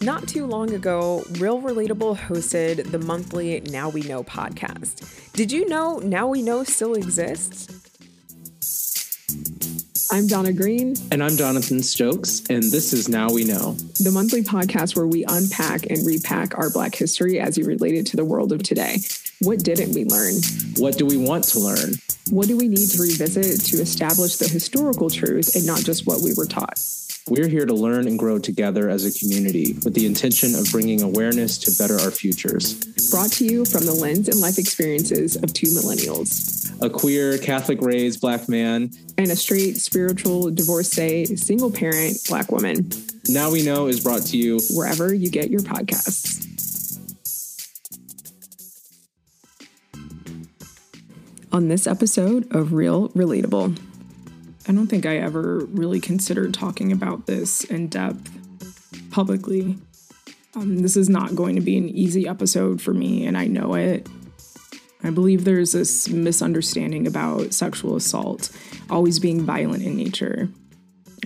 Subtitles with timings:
[0.00, 5.32] Not too long ago, Real Relatable hosted the monthly Now We Know podcast.
[5.32, 7.66] Did you know Now We Know still exists?
[10.12, 10.94] I'm Donna Green.
[11.10, 15.24] And I'm Jonathan Stokes, and this is Now We Know, the monthly podcast where we
[15.28, 18.98] unpack and repack our Black history as you relate it to the world of today.
[19.40, 20.34] What didn't we learn?
[20.76, 21.94] What do we want to learn?
[22.30, 26.20] What do we need to revisit to establish the historical truth and not just what
[26.20, 26.78] we were taught?
[27.30, 31.02] We're here to learn and grow together as a community with the intention of bringing
[31.02, 32.72] awareness to better our futures.
[33.10, 37.82] Brought to you from the lens and life experiences of two millennials a queer, Catholic
[37.82, 42.88] raised Black man, and a straight, spiritual, divorcee, single parent Black woman.
[43.28, 46.46] Now We Know is brought to you wherever you get your podcasts.
[51.52, 53.87] On this episode of Real Relatable.
[54.68, 58.30] I don't think I ever really considered talking about this in depth
[59.10, 59.78] publicly.
[60.54, 63.74] Um, this is not going to be an easy episode for me, and I know
[63.74, 64.06] it.
[65.02, 68.50] I believe there's this misunderstanding about sexual assault
[68.90, 70.50] always being violent in nature.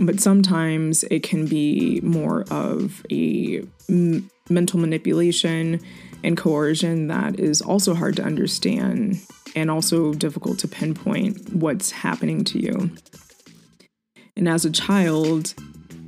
[0.01, 5.81] But sometimes it can be more of a m- mental manipulation
[6.23, 9.21] and coercion that is also hard to understand
[9.57, 12.91] and also difficult to pinpoint what's happening to you.
[14.37, 15.55] And as a child,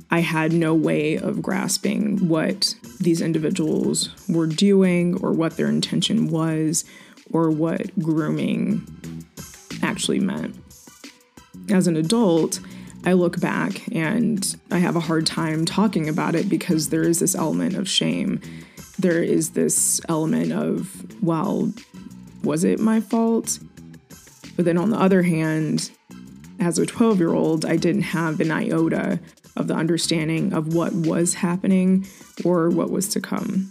[0.09, 6.29] I had no way of grasping what these individuals were doing or what their intention
[6.29, 6.85] was
[7.31, 8.85] or what grooming
[9.81, 10.55] actually meant.
[11.69, 12.59] As an adult,
[13.05, 17.19] I look back and I have a hard time talking about it because there is
[17.19, 18.41] this element of shame.
[18.97, 21.71] There is this element of, well,
[22.43, 23.59] was it my fault?
[24.55, 25.91] But then on the other hand,
[26.59, 29.19] as a 12 year old, I didn't have an iota
[29.55, 32.05] of the understanding of what was happening
[32.43, 33.69] or what was to come.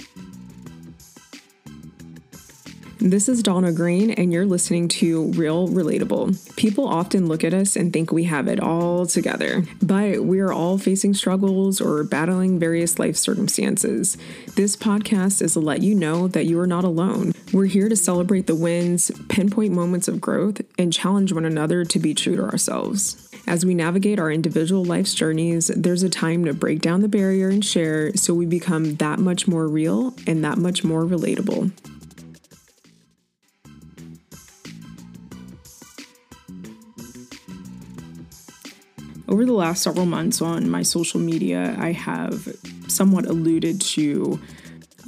[3.06, 6.56] This is Donna Green, and you're listening to Real Relatable.
[6.56, 10.54] People often look at us and think we have it all together, but we are
[10.54, 14.16] all facing struggles or battling various life circumstances.
[14.56, 17.32] This podcast is to let you know that you are not alone.
[17.52, 21.98] We're here to celebrate the wins, pinpoint moments of growth, and challenge one another to
[21.98, 23.28] be true to ourselves.
[23.46, 27.50] As we navigate our individual life's journeys, there's a time to break down the barrier
[27.50, 31.70] and share so we become that much more real and that much more relatable.
[39.26, 42.54] Over the last several months on my social media, I have
[42.88, 44.38] somewhat alluded to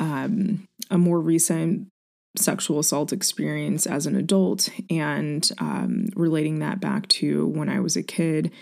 [0.00, 1.88] um, a more recent
[2.36, 7.96] sexual assault experience as an adult and um, relating that back to when I was
[7.96, 8.52] a kid.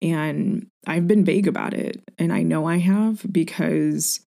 [0.00, 2.02] And I've been vague about it.
[2.18, 4.20] And I know I have because,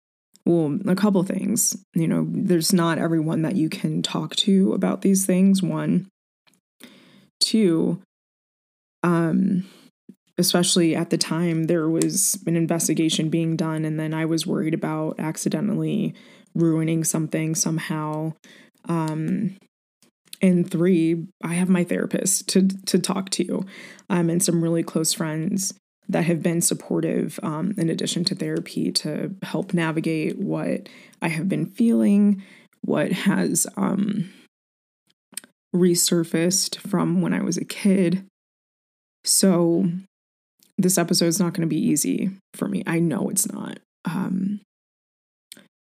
[0.45, 1.75] well, a couple things.
[1.93, 6.07] You know, there's not everyone that you can talk to about these things, one.
[7.39, 8.01] Two,
[9.01, 9.65] um,
[10.41, 14.73] especially at the time there was an investigation being done and then i was worried
[14.73, 16.13] about accidentally
[16.53, 18.33] ruining something somehow.
[18.89, 19.55] Um
[20.41, 23.65] and three i have my therapist to to talk to.
[24.09, 25.73] Um and some really close friends
[26.09, 30.89] that have been supportive um, in addition to therapy to help navigate what
[31.21, 32.43] i have been feeling
[32.81, 34.29] what has um
[35.73, 38.25] resurfaced from when i was a kid.
[39.23, 39.85] So
[40.81, 42.83] this episode is not going to be easy for me.
[42.85, 43.79] I know it's not.
[44.05, 44.61] Um,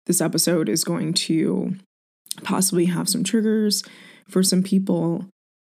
[0.05, 1.75] this episode is going to
[2.43, 3.83] possibly have some triggers
[4.29, 5.25] for some people,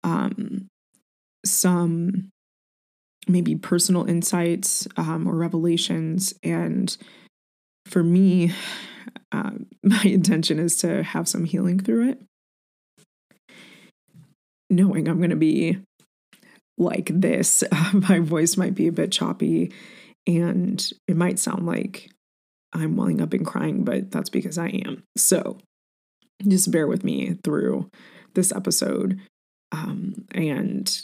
[0.03, 0.67] um,
[1.45, 2.29] some
[3.27, 6.33] maybe personal insights um, or revelations.
[6.43, 6.95] And
[7.85, 8.53] for me,
[9.31, 9.51] uh,
[9.83, 12.21] my intention is to have some healing through it.
[14.69, 15.79] Knowing I'm going to be
[16.81, 17.63] like this.
[17.93, 19.73] My voice might be a bit choppy
[20.27, 22.11] and it might sound like
[22.73, 25.03] I'm welling up and crying, but that's because I am.
[25.17, 25.57] So
[26.47, 27.89] just bear with me through
[28.33, 29.19] this episode
[29.71, 31.01] um, and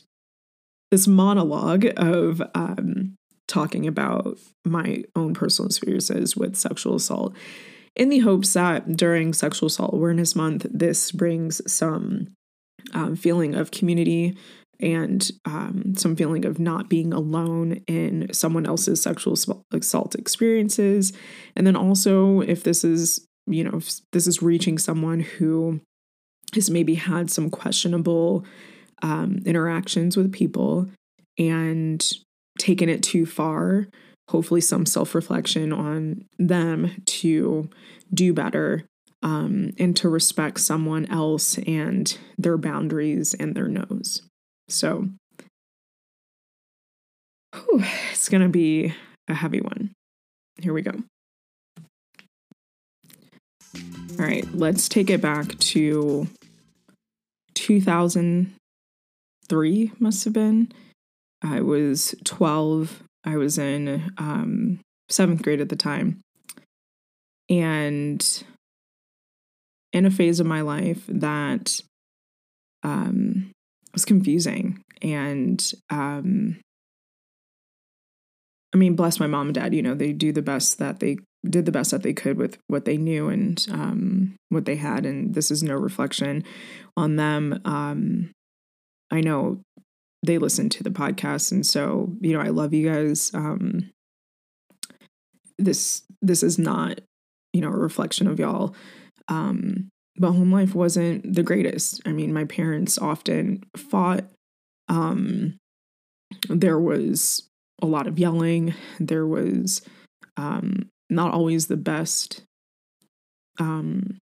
[0.91, 3.15] this monologue of um,
[3.47, 7.35] talking about my own personal experiences with sexual assault
[7.97, 12.27] in the hopes that during Sexual Assault Awareness Month, this brings some
[12.93, 14.37] um, feeling of community
[14.79, 19.35] and um, some feeling of not being alone in someone else's sexual
[19.71, 21.13] assault experiences.
[21.55, 25.81] And then also, if this is, you know, if this is reaching someone who
[26.53, 28.45] has maybe had some questionable
[29.01, 30.87] um, interactions with people
[31.37, 32.05] and
[32.57, 33.87] taken it too far
[34.29, 37.69] hopefully some self reflection on them to
[38.13, 38.85] do better
[39.23, 44.26] um, and to respect someone else and their boundaries and their no's.
[44.69, 45.07] So
[47.53, 48.93] whew, it's going to be
[49.27, 49.91] a heavy one.
[50.61, 50.93] Here we go.
[54.19, 56.27] All right, let's take it back to
[57.53, 60.71] 2003, must have been.
[61.43, 63.03] I was 12.
[63.23, 64.79] I was in um,
[65.09, 66.21] seventh grade at the time.
[67.49, 68.43] And
[69.93, 71.79] in a phase of my life that
[72.83, 73.51] um,
[73.97, 74.83] was confusing.
[75.01, 76.61] And um,
[78.71, 81.17] I mean, bless my mom and dad, you know, they do the best that they
[81.49, 85.03] did the best that they could with what they knew and um, what they had.
[85.03, 86.43] And this is no reflection
[86.95, 87.59] on them.
[87.65, 88.31] Um,
[89.09, 89.61] I know
[90.23, 91.51] they listen to the podcast.
[91.51, 93.31] And so, you know, I love you guys.
[93.33, 93.89] Um,
[95.57, 96.99] this, this is not,
[97.51, 98.75] you know, a reflection of y'all.
[99.27, 102.01] Um, but home life wasn't the greatest.
[102.05, 104.25] I mean, my parents often fought.
[104.89, 105.57] Um,
[106.49, 107.47] there was
[107.81, 108.73] a lot of yelling.
[108.99, 109.81] There was
[110.35, 112.43] um, not always the best
[113.59, 114.17] um,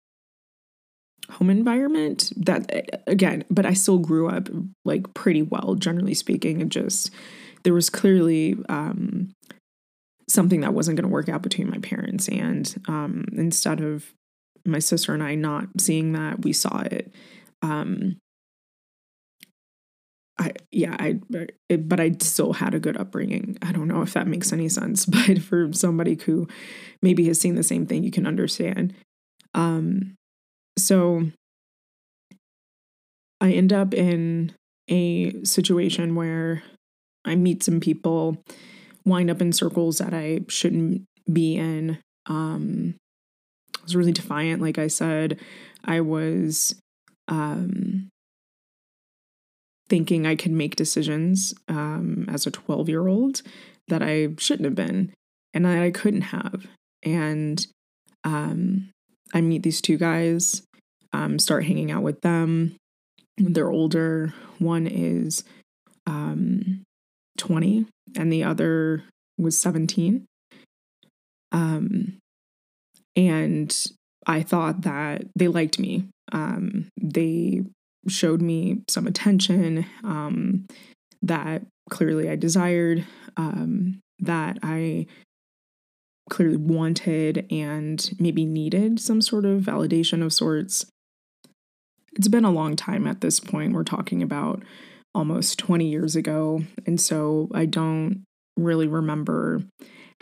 [1.30, 2.32] home environment.
[2.36, 4.48] That again, but I still grew up
[4.84, 6.62] like pretty well, generally speaking.
[6.62, 7.10] And just
[7.64, 9.32] there was clearly um,
[10.28, 14.12] something that wasn't going to work out between my parents, and um, instead of
[14.64, 17.12] my sister and I not seeing that, we saw it.
[17.62, 18.16] Um,
[20.38, 21.20] I yeah, I
[21.68, 23.58] it, but I still had a good upbringing.
[23.62, 26.48] I don't know if that makes any sense, but for somebody who
[27.02, 28.94] maybe has seen the same thing, you can understand.
[29.54, 30.14] Um,
[30.78, 31.24] so
[33.40, 34.52] I end up in
[34.88, 36.62] a situation where
[37.24, 38.42] I meet some people,
[39.04, 41.98] wind up in circles that I shouldn't be in.
[42.26, 42.94] Um,
[43.82, 45.40] Was really defiant, like I said.
[45.84, 46.74] I was
[47.28, 48.08] um,
[49.88, 53.42] thinking I could make decisions um, as a 12 year old
[53.88, 55.12] that I shouldn't have been
[55.52, 56.66] and that I couldn't have.
[57.02, 57.66] And
[58.24, 58.90] um,
[59.34, 60.62] I meet these two guys,
[61.12, 62.76] um, start hanging out with them.
[63.36, 64.32] They're older.
[64.58, 65.44] One is
[66.06, 66.82] um,
[67.38, 67.86] 20
[68.16, 69.04] and the other
[69.38, 70.26] was 17.
[71.50, 72.18] Um,
[73.16, 73.74] and
[74.26, 76.04] I thought that they liked me.
[76.32, 77.62] Um, they
[78.08, 80.66] showed me some attention um,
[81.22, 83.04] that clearly I desired,
[83.36, 85.06] um, that I
[86.30, 90.86] clearly wanted and maybe needed some sort of validation of sorts.
[92.14, 93.72] It's been a long time at this point.
[93.72, 94.62] We're talking about
[95.14, 96.62] almost 20 years ago.
[96.86, 98.24] And so I don't
[98.56, 99.62] really remember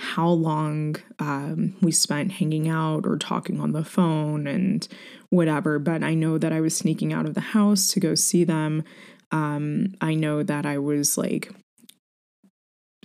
[0.01, 4.89] how long um, we spent hanging out or talking on the phone and
[5.29, 5.79] whatever.
[5.79, 8.83] But I know that I was sneaking out of the house to go see them.
[9.31, 11.53] Um, I know that I was like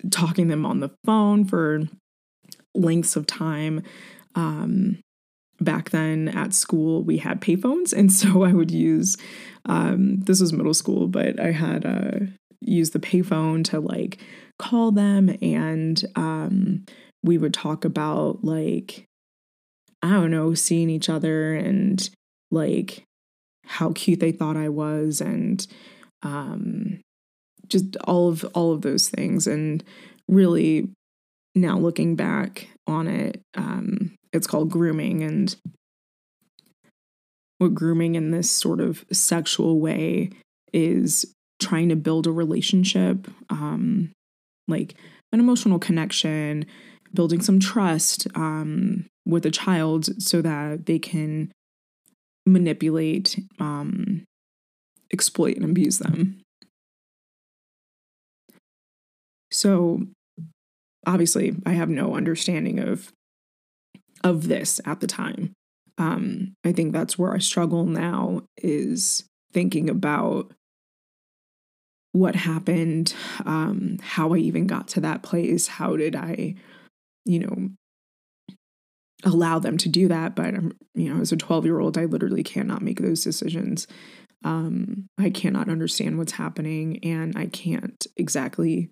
[0.09, 1.81] talking them on the phone for
[2.73, 3.83] lengths of time.
[4.35, 4.99] Um,
[5.59, 7.91] back then at school, we had payphones.
[7.91, 9.17] And so I would use,
[9.65, 12.31] um, this was middle school, but I had uh,
[12.67, 14.17] used the payphone to like
[14.57, 16.85] call them and um,
[17.23, 19.05] we would talk about like
[20.01, 22.07] I don't know, seeing each other and
[22.51, 23.03] like
[23.65, 25.65] how cute they thought I was and
[26.21, 27.01] um,
[27.67, 29.47] just all of all of those things.
[29.47, 29.83] And
[30.27, 30.89] really
[31.55, 35.55] now looking back on it um, it's called grooming and
[37.57, 40.29] what grooming in this sort of sexual way
[40.73, 44.11] is trying to build a relationship um,
[44.67, 44.95] like
[45.31, 46.65] an emotional connection,
[47.13, 51.51] building some trust um, with a child so that they can
[52.45, 54.23] manipulate, um,
[55.11, 56.41] exploit, and abuse them.
[59.51, 60.07] So
[61.05, 63.11] obviously, I have no understanding of
[64.23, 65.53] of this at the time.
[65.97, 70.51] Um, I think that's where I struggle now is thinking about
[72.15, 73.13] what happened,
[73.45, 75.67] um, how I even got to that place.
[75.67, 76.55] How did I,
[77.25, 77.69] you know,
[79.25, 80.33] allow them to do that?
[80.33, 83.85] But I'm, you know, as a 12 year old, I literally cannot make those decisions.
[84.45, 88.91] Um, I cannot understand what's happening and I can't exactly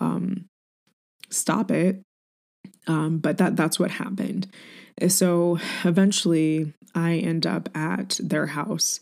[0.00, 0.46] um,
[1.30, 2.02] stop it.
[2.88, 4.48] Um, but that that's what happened.
[5.08, 9.00] So eventually, I end up at their house,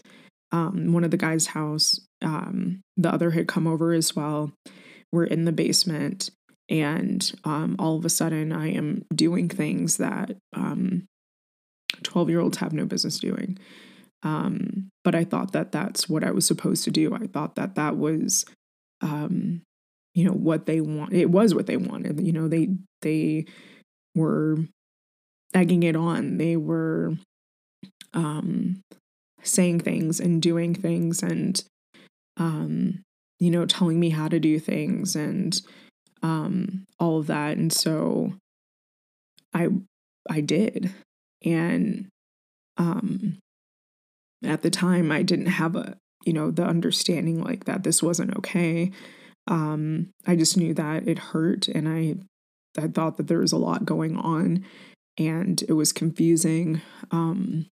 [0.52, 4.52] um, one of the guys' house, um, the other had come over as well.
[5.12, 6.31] We're in the basement
[6.69, 11.07] And um, all of a sudden, I am doing things that 12
[12.14, 13.59] um, year olds have no business doing.
[14.23, 17.14] Um, but I thought that that's what I was supposed to do.
[17.14, 18.45] I thought that that was,
[19.00, 19.62] um,
[20.14, 21.12] you know, what they want.
[21.12, 22.21] It was what they wanted.
[22.26, 22.69] You know, they
[23.00, 23.47] they
[24.14, 24.59] were
[25.55, 26.37] egging it on.
[26.37, 27.14] They were
[28.12, 28.83] um,
[29.42, 31.62] saying things and doing things and
[32.37, 33.02] um,
[33.38, 35.61] you know, telling me how to do things and
[36.23, 37.57] um, all of that.
[37.57, 38.35] And so
[39.54, 39.68] I
[40.28, 40.92] I did.
[41.45, 42.09] And
[42.76, 43.38] um,
[44.45, 48.37] at the time I didn't have a, you know, the understanding like that this wasn't
[48.37, 48.90] okay.
[49.47, 52.16] Um, I just knew that it hurt and I
[52.80, 54.64] I thought that there was a lot going on
[55.16, 56.80] and it was confusing
[57.11, 57.66] um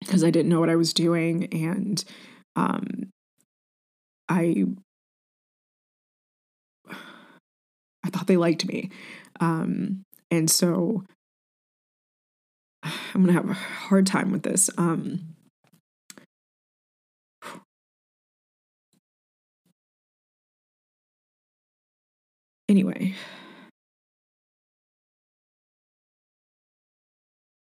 [0.00, 2.04] because I didn't know what I was doing and
[2.54, 3.10] um
[4.28, 4.66] I
[8.06, 8.90] I thought they liked me.
[9.40, 11.02] Um, and so
[12.84, 14.70] I'm to have a hard time with this.
[14.78, 15.34] Um,
[22.68, 23.14] anyway,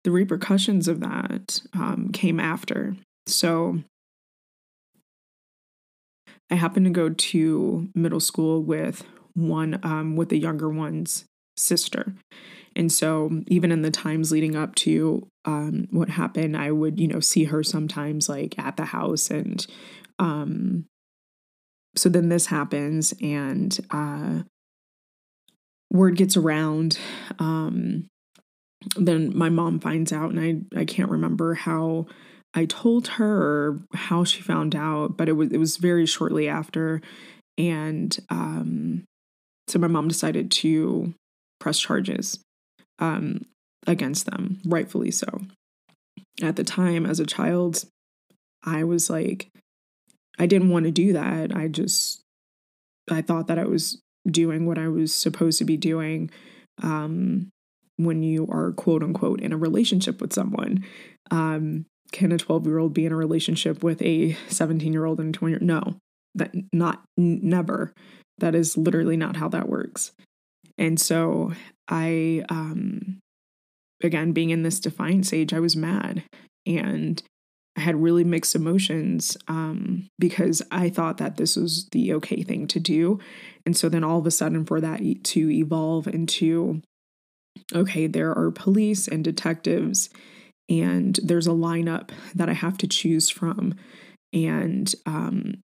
[0.04, 2.96] the repercussions of that um, came after.
[3.28, 3.80] So
[6.50, 9.04] I happened to go to middle school with
[9.34, 11.26] one um, with the younger one's
[11.58, 12.14] sister.
[12.76, 17.08] And so, even in the times leading up to um, what happened, I would, you
[17.08, 19.30] know, see her sometimes like at the house.
[19.30, 19.66] And
[20.18, 20.86] um,
[21.96, 24.44] so then this happens, and uh,
[25.92, 27.00] word gets around.
[27.40, 28.08] Um,
[28.96, 32.08] then my mom finds out, and I, I can't remember how
[32.54, 37.02] I told her how she found out, but it was it was very shortly after.
[37.58, 39.04] And um,
[39.68, 41.14] so my mom decided to
[41.60, 42.40] press charges
[43.00, 43.46] um,
[43.86, 45.42] against them, rightfully so.
[46.42, 47.84] At the time, as a child,
[48.64, 49.50] I was like,
[50.40, 51.56] I didn't want to do that.
[51.56, 52.22] I just,
[53.12, 56.32] I thought that I was doing what I was supposed to be doing
[56.82, 57.50] um,
[58.00, 60.86] when you are quote unquote in a relationship with someone.
[61.32, 65.20] Um, can a 12 year old be in a relationship with a 17 year old
[65.20, 65.98] and 20 year no
[66.34, 67.94] that not n- never
[68.40, 70.12] that is literally not how that works.
[70.78, 71.52] And so
[71.90, 73.20] I, um,
[74.02, 76.24] again, being in this defiant stage, I was mad
[76.66, 77.22] and
[77.78, 82.68] I had really mixed emotions um, because I thought that this was the okay thing
[82.68, 83.20] to do.
[83.66, 86.82] And so then all of a sudden, for that to evolve into,
[87.74, 90.10] okay, there are police and detectives,
[90.68, 93.76] and there's a lineup that I have to choose from.
[94.34, 95.62] And um,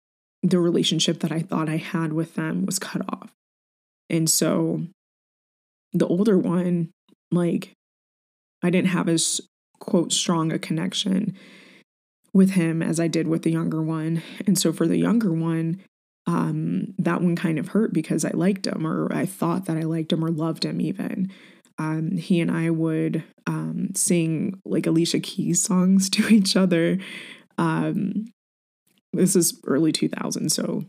[0.43, 3.31] the relationship that I thought I had with them was cut off.
[4.09, 4.83] And so
[5.93, 6.91] the older one,
[7.31, 7.73] like,
[8.63, 9.41] I didn't have as
[9.79, 11.35] quote strong a connection
[12.33, 14.23] with him as I did with the younger one.
[14.47, 15.81] And so for the younger one,
[16.27, 19.83] um, that one kind of hurt because I liked him or I thought that I
[19.83, 21.31] liked him or loved him even.
[21.81, 26.99] Um, he and I would um, sing like Alicia Keys songs to each other.
[27.57, 28.27] Um,
[29.15, 30.85] this is early 2000s, so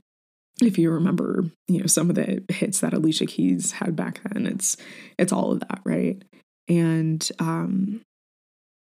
[0.62, 4.46] if you remember, you know, some of the hits that Alicia Keys had back then,
[4.46, 4.76] it's
[5.18, 6.22] it's all of that, right?
[6.68, 8.02] And um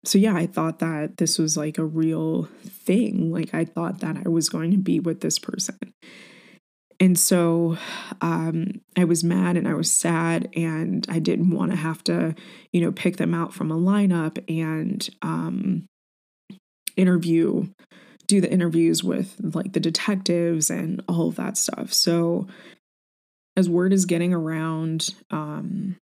[0.04, 3.32] so yeah, I thought that this was like a real thing.
[3.32, 5.78] Like I thought that I was going to be with this person.
[7.02, 7.80] And so
[8.22, 12.36] um, I was mad and I was sad, and I didn't want to have to,
[12.72, 15.88] you know, pick them out from a lineup and um,
[16.96, 17.68] interview
[18.28, 21.92] do the interviews with like the detectives and all of that stuff.
[21.92, 22.48] So
[23.58, 25.98] as word is getting around, um,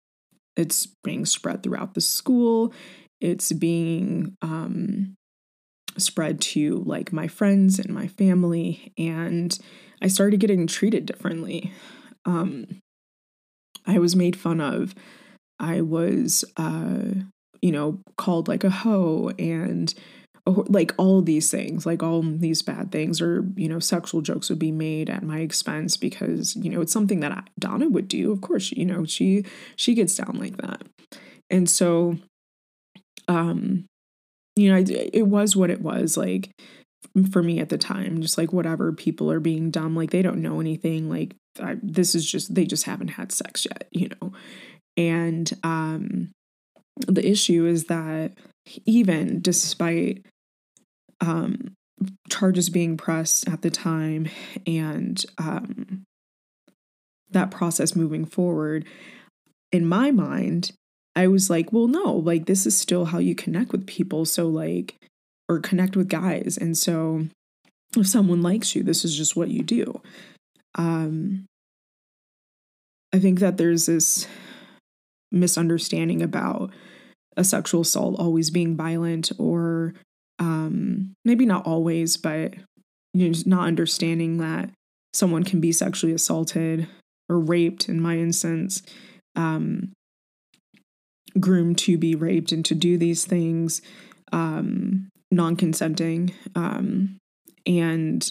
[0.56, 2.72] it's being spread throughout the school.
[3.20, 5.16] It's being um,
[5.98, 9.56] spread to like my friends and my family, and
[10.02, 11.72] I started getting treated differently.
[12.24, 12.80] Um,
[13.86, 14.94] I was made fun of.
[15.60, 17.12] I was, uh,
[17.62, 19.94] you know, called like a hoe and
[20.46, 24.58] like all these things like all these bad things or you know sexual jokes would
[24.58, 28.30] be made at my expense because you know it's something that I, donna would do
[28.30, 29.44] of course you know she
[29.76, 30.82] she gets down like that
[31.48, 32.18] and so
[33.26, 33.86] um
[34.56, 36.50] you know it was what it was like
[37.30, 40.42] for me at the time just like whatever people are being dumb like they don't
[40.42, 44.32] know anything like I, this is just they just haven't had sex yet you know?
[44.96, 46.30] And um
[47.06, 48.32] the issue is that
[48.86, 50.24] even despite
[51.20, 51.74] um,
[52.28, 54.28] charges being pressed at the time
[54.66, 56.04] and um,
[57.30, 58.84] that process moving forward,
[59.72, 60.72] in my mind,
[61.16, 64.24] I was like, well, no, like this is still how you connect with people.
[64.24, 64.96] So, like,
[65.48, 66.58] or connect with guys.
[66.60, 67.26] And so,
[67.96, 70.00] if someone likes you, this is just what you do.
[70.74, 71.46] Um,
[73.12, 74.26] I think that there's this
[75.30, 76.72] misunderstanding about
[77.36, 79.94] a sexual assault always being violent or
[80.38, 82.54] um, maybe not always, but
[83.12, 84.70] you know, not understanding that
[85.12, 86.88] someone can be sexually assaulted
[87.28, 88.82] or raped in my instance
[89.36, 89.92] um,
[91.40, 93.82] groomed to be raped and to do these things
[94.32, 97.18] um, non-consenting um,
[97.66, 98.30] and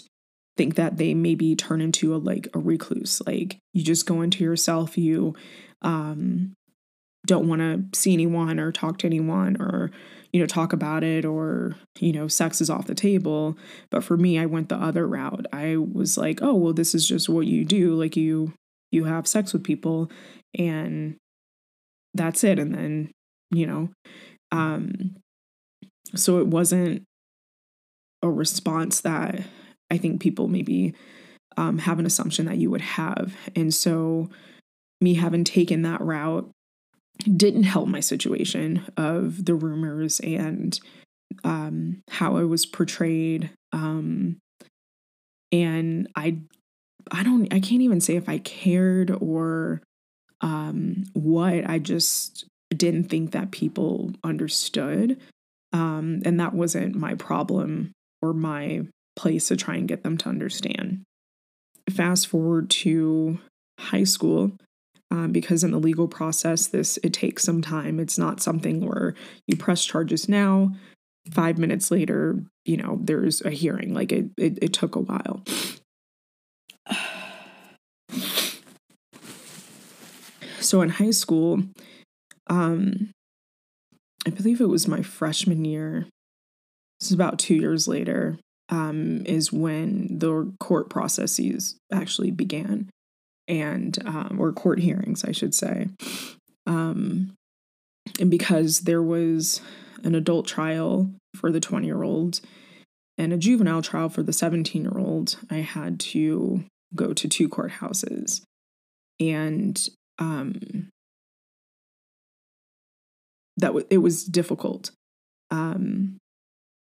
[0.56, 3.20] think that they maybe turn into a like a recluse.
[3.26, 5.34] Like you just go into yourself you
[5.82, 6.54] um,
[7.26, 9.90] don't want to see anyone or talk to anyone or
[10.32, 13.56] you know talk about it or you know sex is off the table.
[13.90, 15.46] But for me i went the other route.
[15.52, 17.94] I was like oh well this is just what you do.
[17.94, 18.52] Like you
[18.90, 20.10] you have sex with people.
[20.56, 21.16] And
[22.14, 23.10] that's it and then
[23.50, 23.88] you know
[24.52, 25.16] um
[26.14, 27.02] so it wasn't
[28.22, 29.42] a response that
[29.90, 30.94] i think people maybe
[31.56, 34.28] um, have an assumption that you would have and so
[35.00, 36.50] me having taken that route
[37.36, 40.80] didn't help my situation of the rumors and
[41.42, 43.50] um, how I was portrayed.
[43.72, 44.38] Um,
[45.52, 46.38] and I,
[47.10, 49.82] I don't, I can't even say if I cared or
[50.44, 51.68] um, what.
[51.68, 55.20] I just didn't think that people understood.
[55.72, 58.82] Um, and that wasn't my problem or my
[59.16, 61.02] place to try and get them to understand.
[61.90, 63.38] Fast forward to
[63.78, 64.52] high school
[65.10, 69.14] um, because in the legal process this it takes some time it's not something where
[69.46, 70.72] you press charges now
[71.30, 75.42] five minutes later you know there's a hearing like it it, it took a while
[80.74, 81.62] so in high school
[82.48, 83.10] um
[84.26, 86.06] i believe it was my freshman year
[86.98, 88.38] this is about two years later
[88.70, 92.88] um, is when the court processes actually began
[93.46, 95.88] and um, or court hearings, I should say.
[96.66, 97.34] Um,
[98.18, 99.60] and because there was
[100.02, 102.40] an adult trial for the 20 year old
[103.18, 107.48] and a juvenile trial for the 17 year old, I had to go to two
[107.48, 108.42] courthouses.
[109.20, 110.88] And um,
[113.56, 114.90] that w- it was difficult
[115.50, 116.18] um,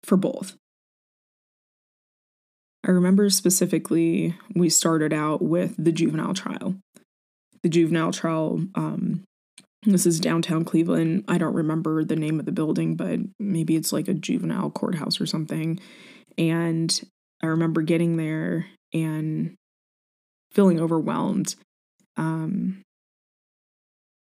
[0.05, 0.57] for both.
[2.87, 6.77] I remember specifically we started out with the juvenile trial.
[7.63, 9.25] The juvenile trial, um,
[9.83, 11.25] this is downtown Cleveland.
[11.29, 15.21] I don't remember the name of the building, but maybe it's like a juvenile courthouse
[15.21, 15.81] or something.
[16.37, 17.01] And
[17.43, 19.55] I remember getting there and
[20.53, 21.57] feeling overwhelmed.
[22.17, 22.83] Um,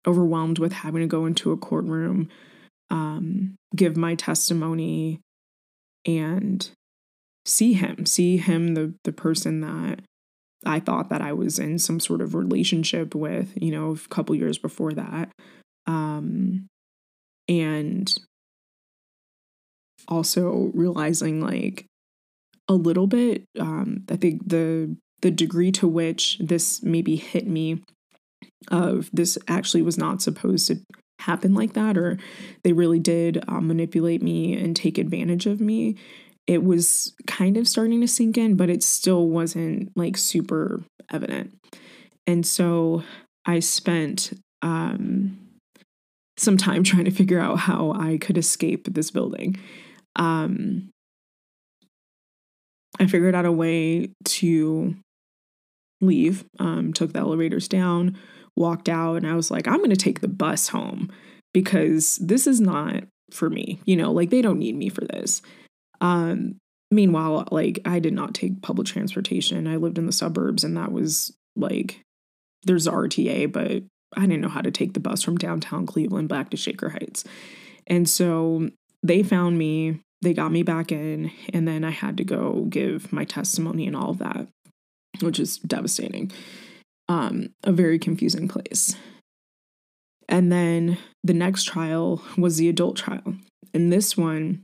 [0.06, 2.28] overwhelmed with having to go into a courtroom,
[2.90, 5.20] um, give my testimony,
[6.06, 6.70] and
[7.44, 10.00] see him, see him, the the person that
[10.64, 14.34] I thought that I was in some sort of relationship with, you know, a couple
[14.34, 15.30] years before that.
[15.86, 16.66] Um,
[17.48, 18.14] and
[20.06, 21.86] also realizing like
[22.68, 27.82] a little bit, um, I think the the degree to which this maybe hit me
[28.70, 30.76] of this actually was not supposed to
[31.20, 32.18] happen like that, or
[32.64, 35.96] they really did um, manipulate me and take advantage of me
[36.48, 41.54] it was kind of starting to sink in, but it still wasn't like super evident.
[42.26, 43.04] And so
[43.44, 45.38] I spent um,
[46.38, 49.56] some time trying to figure out how I could escape this building.
[50.16, 50.88] Um,
[52.98, 54.96] I figured out a way to
[56.00, 58.16] leave, um, took the elevators down,
[58.56, 61.10] walked out, and I was like, I'm going to take the bus home
[61.52, 63.80] because this is not for me.
[63.84, 65.42] You know, like they don't need me for this.
[66.00, 66.56] Um,
[66.90, 69.66] meanwhile, like I did not take public transportation.
[69.66, 72.00] I lived in the suburbs and that was like
[72.64, 73.82] there's RTA, but
[74.16, 77.24] I didn't know how to take the bus from downtown Cleveland back to Shaker Heights.
[77.86, 78.68] And so
[79.02, 83.12] they found me, they got me back in, and then I had to go give
[83.12, 84.48] my testimony and all of that,
[85.20, 86.30] which is devastating.
[87.08, 88.94] Um, a very confusing place.
[90.28, 93.34] And then the next trial was the adult trial.
[93.72, 94.62] And this one,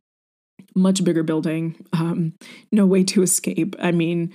[0.75, 2.35] much bigger building, um,
[2.71, 3.75] no way to escape.
[3.79, 4.35] I mean,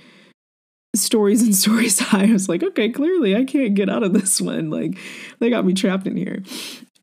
[0.94, 2.24] stories and stories high.
[2.24, 4.70] I was like, okay, clearly I can't get out of this one.
[4.70, 4.98] Like,
[5.38, 6.42] they got me trapped in here.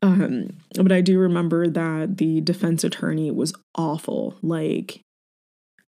[0.00, 4.36] Um, but I do remember that the defense attorney was awful.
[4.42, 5.00] Like,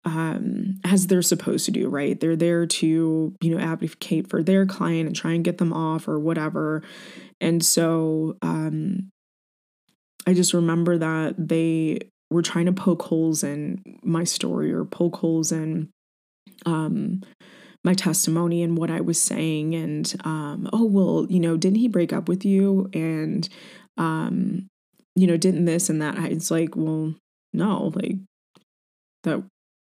[0.04, 2.18] um, as they're supposed to do, right?
[2.18, 6.08] They're there to, you know, advocate for their client and try and get them off
[6.08, 6.82] or whatever.
[7.40, 9.10] And so um,
[10.26, 15.16] I just remember that they were trying to poke holes in my story or poke
[15.16, 15.90] holes in
[16.64, 17.22] um,
[17.84, 19.74] my testimony and what I was saying.
[19.74, 22.88] And, um, oh, well, you know, didn't he break up with you?
[22.94, 23.48] And,
[23.98, 24.66] um,
[25.16, 26.16] you know, didn't this and that.
[26.30, 27.14] It's like, well,
[27.52, 28.16] no, like
[29.24, 29.42] that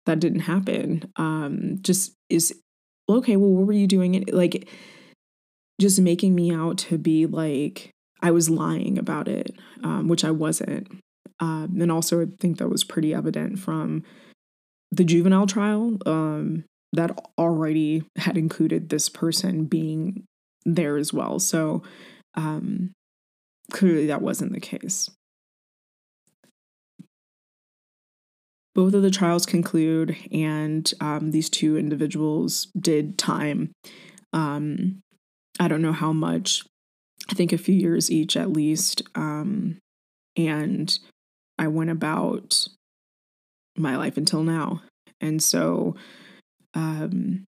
[0.06, 1.10] that didn't happen.
[1.16, 2.54] Um, just is
[3.08, 4.14] okay, well, what were you doing?
[4.14, 4.68] It like
[5.80, 7.90] just making me out to be like
[8.22, 10.88] I was lying about it, um, which I wasn't.
[11.40, 14.04] Um, and also, I think that was pretty evident from
[14.92, 20.24] the juvenile trial um, that already had included this person being
[20.64, 21.40] there as well.
[21.40, 21.82] So
[22.36, 22.92] um,
[23.72, 25.10] clearly, that wasn't the case.
[28.74, 33.72] Both of the trials conclude, and um, these two individuals did time.
[34.32, 35.00] Um,
[35.60, 36.64] I don't know how much,
[37.30, 39.02] I think a few years each at least.
[39.14, 39.78] Um,
[40.36, 40.98] and
[41.58, 42.66] I went about
[43.76, 44.82] my life until now.
[45.20, 45.94] And so,
[46.74, 47.44] um,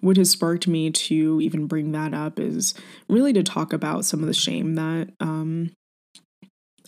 [0.00, 2.74] what has sparked me to even bring that up is
[3.08, 5.72] really to talk about some of the shame that um,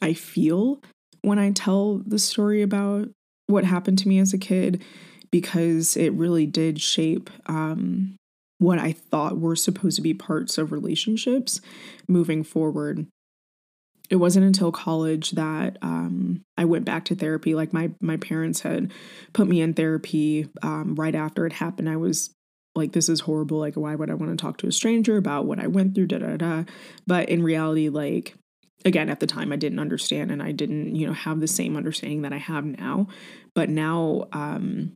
[0.01, 0.81] I feel
[1.21, 3.09] when I tell the story about
[3.53, 4.83] what happened to me as a kid
[5.31, 8.17] because it really did shape um,
[8.59, 11.61] what I thought were supposed to be parts of relationships
[12.07, 13.07] moving forward.
[14.11, 17.55] It wasn't until college that um, I went back to therapy.
[17.55, 18.93] Like my my parents had
[19.33, 21.89] put me in therapy um, right after it happened.
[21.89, 22.31] I was
[22.75, 23.59] like, "This is horrible.
[23.59, 26.09] Like, why would I want to talk to a stranger about what I went through?"
[26.09, 26.65] Da da da.
[27.07, 28.35] But in reality, like
[28.85, 31.77] again at the time i didn't understand and i didn't you know have the same
[31.77, 33.07] understanding that i have now.
[33.55, 34.95] But now um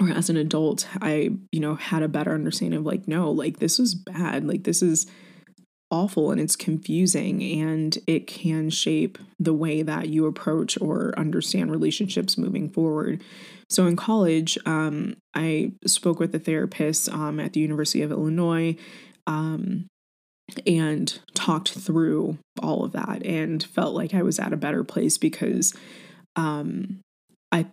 [0.00, 3.58] or as an adult i you know had a better understanding of like no like
[3.58, 4.46] this is bad.
[4.46, 5.06] Like this is
[5.90, 11.70] awful and it's confusing and it can shape the way that you approach or understand
[11.70, 13.22] relationships moving forward.
[13.68, 18.76] So in college um, i spoke with a therapist um, at the university of illinois.
[19.28, 19.88] Um,
[20.66, 25.18] and talked through all of that and felt like I was at a better place
[25.18, 25.74] because
[26.36, 27.00] um,
[27.50, 27.66] I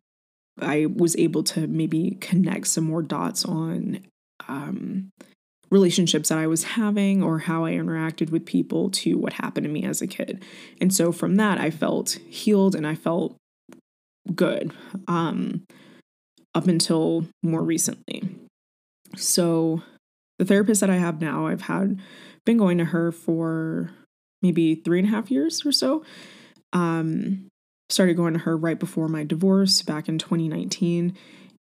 [0.60, 4.00] I was able to maybe connect some more dots on
[4.48, 5.10] um,
[5.74, 9.72] relationships that I was having or how I interacted with people to what happened to
[9.72, 10.44] me as a kid.
[10.80, 13.36] And so from that, I felt healed and I felt
[14.36, 14.72] good
[15.08, 15.64] um,
[16.54, 18.24] up until more recently.
[19.16, 19.82] So
[20.38, 22.00] the therapist that I have now, I've had
[22.46, 23.92] been going to her for
[24.42, 26.04] maybe three and a half years or so.
[26.74, 27.48] Um,
[27.90, 31.16] started going to her right before my divorce back in 2019.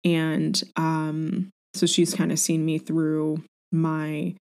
[0.06, 4.36] And um, so she's kind of seen me through my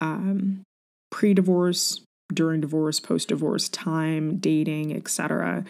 [0.00, 0.62] um,
[1.10, 2.02] pre divorce,
[2.32, 5.64] during divorce, post divorce time, dating, etc.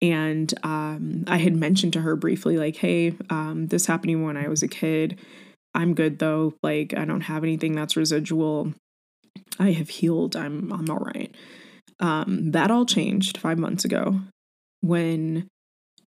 [0.00, 4.48] And um, I had mentioned to her briefly, like, hey, um, this happened when I
[4.48, 5.18] was a kid.
[5.74, 6.54] I'm good though.
[6.62, 8.74] Like, I don't have anything that's residual.
[9.62, 10.34] I have healed.
[10.34, 11.34] I'm I'm all right.
[12.00, 14.20] Um, that all changed five months ago
[14.80, 15.46] when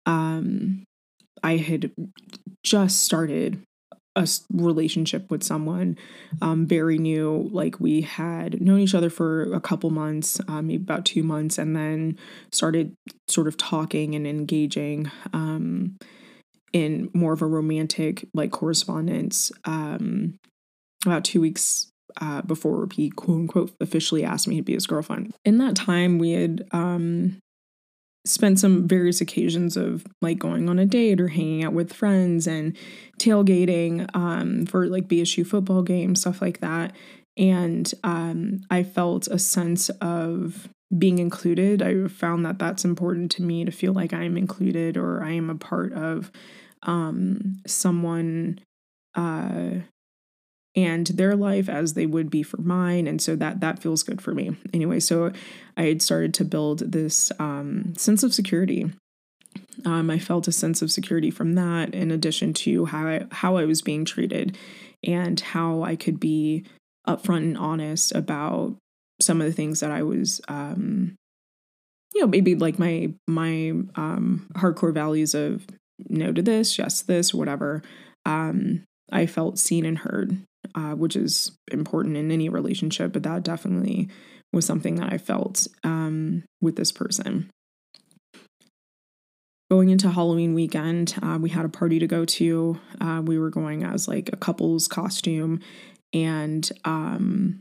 [0.06, 0.84] um,
[1.42, 1.90] I had
[2.62, 3.62] just started
[4.14, 5.98] a relationship with someone
[6.42, 7.48] um, very new.
[7.52, 11.58] Like we had known each other for a couple months, um, maybe about two months,
[11.58, 12.18] and then
[12.52, 12.94] started
[13.28, 15.96] sort of talking and engaging um,
[16.72, 19.50] in more of a romantic like correspondence.
[19.64, 20.36] Um,
[21.04, 25.34] about two weeks uh, before he quote unquote officially asked me to be his girlfriend.
[25.44, 27.38] In that time, we had um,
[28.24, 32.46] spent some various occasions of like going on a date or hanging out with friends
[32.46, 32.76] and
[33.18, 36.94] tailgating um, for like BSU football games, stuff like that.
[37.36, 41.82] And um, I felt a sense of being included.
[41.82, 45.48] I found that that's important to me to feel like I'm included or I am
[45.48, 46.30] a part of
[46.82, 48.58] um, someone
[49.14, 49.80] uh,
[50.76, 54.20] and their life as they would be for mine and so that that feels good
[54.20, 54.56] for me.
[54.72, 55.32] Anyway so
[55.76, 58.90] i had started to build this um, sense of security.
[59.84, 63.56] Um, i felt a sense of security from that in addition to how I, how
[63.56, 64.56] I was being treated
[65.02, 66.64] and how i could be
[67.08, 68.76] upfront and honest about
[69.20, 71.16] some of the things that i was um,
[72.14, 75.66] you know maybe like my my um, hardcore values of
[76.08, 77.82] no to this yes to this whatever
[78.26, 80.38] um, I felt seen and heard
[80.74, 84.08] uh, which is important in any relationship, but that definitely
[84.52, 87.50] was something that I felt um, with this person.
[89.70, 92.80] going into Halloween weekend, uh, we had a party to go to.
[93.00, 95.60] Uh, we were going as like a couple's costume.
[96.12, 97.60] And um,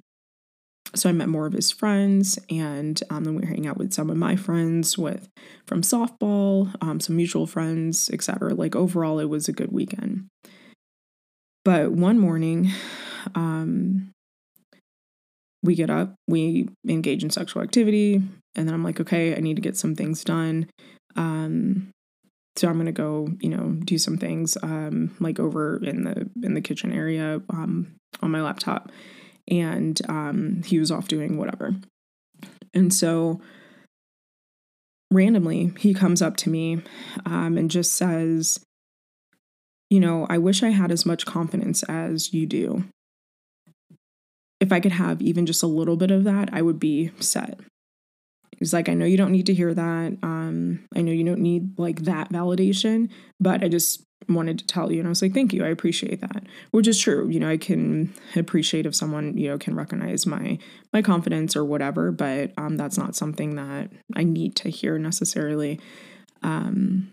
[0.95, 3.93] so I met more of his friends, and um, then we were hanging out with
[3.93, 5.29] some of my friends with
[5.67, 8.55] from softball, um, some mutual friends, etc.
[8.55, 10.27] Like overall, it was a good weekend.
[11.69, 12.71] But one morning,
[13.35, 14.09] um,
[15.61, 18.23] we get up, we engage in sexual activity,
[18.55, 20.67] and then I'm like, okay, I need to get some things done.
[21.15, 21.91] Um,
[22.55, 26.55] so I'm gonna go, you know, do some things um, like over in the in
[26.55, 28.91] the kitchen area um, on my laptop,
[29.47, 31.75] and um, he was off doing whatever.
[32.73, 33.41] And so
[35.11, 36.81] randomly, he comes up to me
[37.27, 38.59] um, and just says,
[39.89, 42.85] "You know, I wish I had as much confidence as you do.
[44.59, 47.59] If I could have even just a little bit of that, I would be set."
[48.57, 50.17] He's like, I know you don't need to hear that.
[50.21, 54.91] Um, I know you don't need like that validation, but I just wanted to tell
[54.91, 54.99] you.
[54.99, 55.63] And I was like, thank you.
[55.63, 56.43] I appreciate that.
[56.71, 57.29] Which is true.
[57.29, 60.59] You know, I can appreciate if someone, you know, can recognize my
[60.91, 65.79] my confidence or whatever, but um that's not something that I need to hear necessarily.
[66.43, 67.11] Um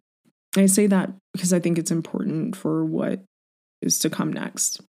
[0.62, 3.20] I say that because I think it's important for what
[3.82, 4.80] is to come next.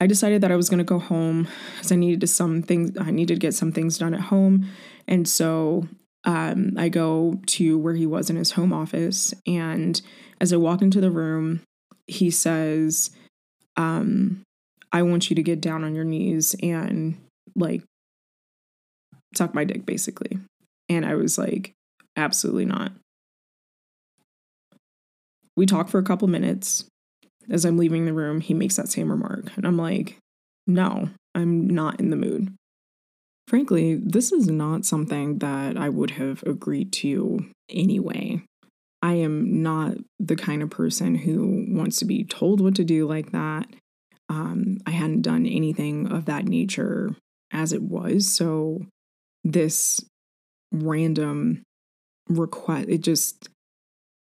[0.00, 2.96] I decided that I was going to go home because I needed to some things.
[2.98, 4.66] I needed to get some things done at home,
[5.06, 5.88] and so
[6.24, 9.32] um, I go to where he was in his home office.
[9.46, 10.00] And
[10.40, 11.62] as I walk into the room,
[12.06, 13.10] he says,
[13.76, 14.42] um,
[14.92, 17.16] "I want you to get down on your knees and
[17.54, 17.82] like
[19.34, 20.38] suck my dick, basically."
[20.88, 21.72] And I was like,
[22.16, 22.92] "Absolutely not."
[25.56, 26.84] We talk for a couple minutes
[27.48, 29.50] as I'm leaving the room, he makes that same remark.
[29.56, 30.18] And I'm like,
[30.66, 32.54] no, I'm not in the mood.
[33.48, 38.42] Frankly, this is not something that I would have agreed to anyway.
[39.02, 43.06] I am not the kind of person who wants to be told what to do
[43.06, 43.66] like that.
[44.30, 47.14] Um, I hadn't done anything of that nature
[47.52, 48.26] as it was.
[48.26, 48.86] So,
[49.44, 50.00] this
[50.72, 51.62] random
[52.28, 53.48] request, it just,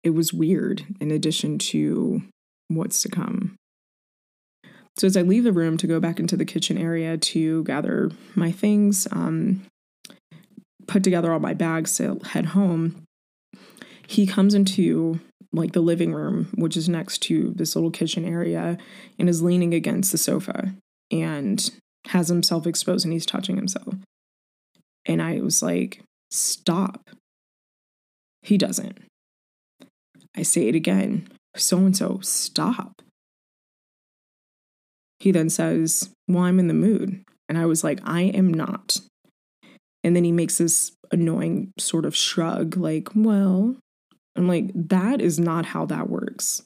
[0.03, 2.23] it was weird in addition to
[2.69, 3.57] what's to come.
[4.97, 8.11] So as I leave the room to go back into the kitchen area to gather
[8.35, 9.63] my things, um,
[10.87, 13.03] put together all my bags to head home,
[14.07, 15.21] he comes into
[15.53, 18.79] like the living room, which is next to this little kitchen area,
[19.19, 20.75] and is leaning against the sofa
[21.11, 21.71] and
[22.07, 23.95] has himself exposed and he's touching himself.
[25.07, 27.11] And I was like, stop.
[28.43, 28.99] He doesn't.
[30.37, 33.03] I say it again so and so, stop.
[35.21, 37.23] He then says, Well, I'm in the mood.
[37.49, 38.99] And I was like, I am not.
[40.03, 43.77] And then he makes this annoying sort of shrug, like, Well,
[44.37, 46.63] I'm like, that is not how that works.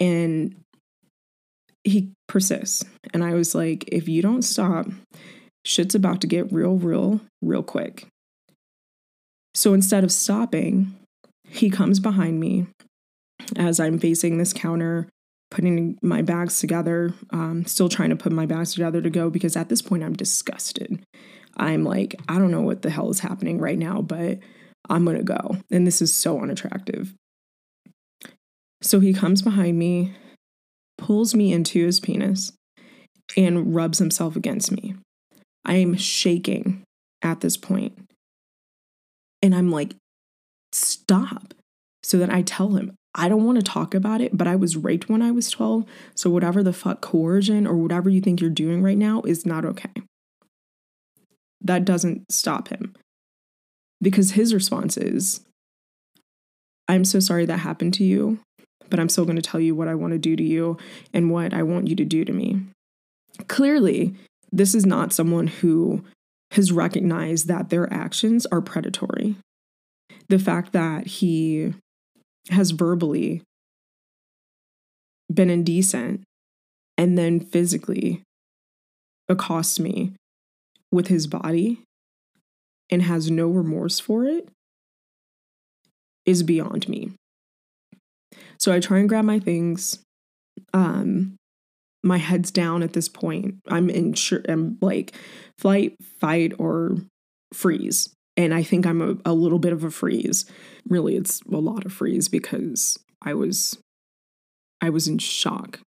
[0.00, 0.56] And
[1.84, 2.84] he persists.
[3.14, 4.88] And I was like, if you don't stop,
[5.64, 8.08] shit's about to get real, real, real quick.
[9.56, 10.94] So instead of stopping,
[11.48, 12.66] he comes behind me
[13.56, 15.08] as I'm facing this counter,
[15.50, 19.56] putting my bags together, um, still trying to put my bags together to go because
[19.56, 21.02] at this point I'm disgusted.
[21.56, 24.40] I'm like, I don't know what the hell is happening right now, but
[24.90, 25.56] I'm gonna go.
[25.70, 27.14] And this is so unattractive.
[28.82, 30.14] So he comes behind me,
[30.98, 32.52] pulls me into his penis,
[33.38, 34.96] and rubs himself against me.
[35.64, 36.82] I am shaking
[37.22, 38.05] at this point.
[39.42, 39.94] And I'm like,
[40.72, 41.54] stop.
[42.02, 44.76] So then I tell him, I don't want to talk about it, but I was
[44.76, 45.84] raped when I was 12.
[46.14, 49.64] So whatever the fuck coercion or whatever you think you're doing right now is not
[49.64, 49.92] okay.
[51.60, 52.94] That doesn't stop him.
[54.02, 55.40] Because his response is,
[56.86, 58.38] I'm so sorry that happened to you,
[58.90, 60.76] but I'm still going to tell you what I want to do to you
[61.14, 62.60] and what I want you to do to me.
[63.48, 64.14] Clearly,
[64.52, 66.04] this is not someone who
[66.52, 69.36] has recognized that their actions are predatory.
[70.28, 71.74] The fact that he
[72.50, 73.42] has verbally
[75.32, 76.22] been indecent
[76.96, 78.22] and then physically
[79.28, 80.12] accosts me
[80.92, 81.82] with his body
[82.90, 84.48] and has no remorse for it
[86.24, 87.12] is beyond me.
[88.58, 89.98] So I try and grab my things.
[90.72, 91.36] Um
[92.06, 93.56] my head's down at this point.
[93.68, 95.14] I'm in sure I'm like
[95.58, 96.96] flight, fight, or
[97.52, 100.44] freeze and I think I'm a, a little bit of a freeze.
[100.88, 103.78] Really, it's a lot of freeze because I was
[104.80, 105.80] I was in shock,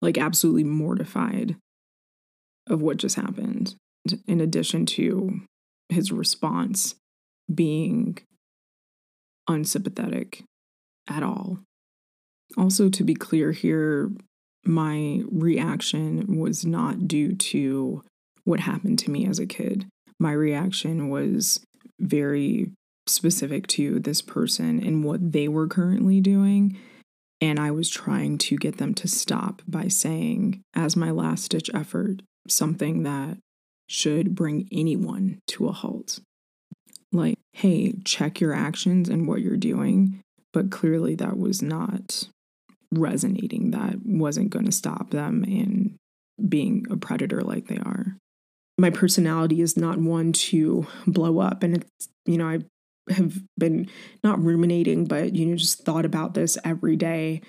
[0.00, 1.56] like absolutely mortified
[2.66, 3.74] of what just happened.
[4.26, 5.42] In addition to
[5.90, 6.94] his response
[7.54, 8.18] being
[9.46, 10.44] unsympathetic
[11.08, 11.58] at all.
[12.56, 14.10] Also, to be clear here,
[14.68, 18.04] my reaction was not due to
[18.44, 19.86] what happened to me as a kid.
[20.20, 21.60] My reaction was
[21.98, 22.70] very
[23.06, 26.78] specific to this person and what they were currently doing.
[27.40, 31.70] And I was trying to get them to stop by saying, as my last ditch
[31.72, 33.38] effort, something that
[33.88, 36.20] should bring anyone to a halt.
[37.10, 40.20] Like, hey, check your actions and what you're doing.
[40.52, 42.28] But clearly, that was not
[42.92, 43.70] resonating.
[43.70, 45.96] That wasn't going to stop them in
[46.46, 48.16] being a predator like they are.
[48.78, 51.62] My personality is not one to blow up.
[51.62, 52.60] And it's, you know, I
[53.12, 53.88] have been
[54.22, 57.40] not ruminating, but you know, just thought about this every day,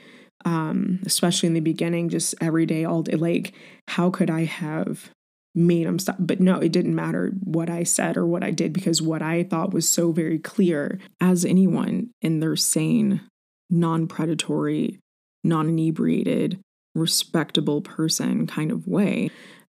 [0.46, 3.16] um, especially in the beginning, just every day, all day.
[3.16, 3.54] Like,
[3.88, 5.12] how could I have
[5.54, 6.16] made them stop?
[6.20, 9.44] But no, it didn't matter what I said or what I did because what I
[9.44, 13.22] thought was so very clear as anyone in their sane,
[13.70, 15.00] non predatory,
[15.44, 16.60] non inebriated,
[16.96, 19.30] respectable person kind of way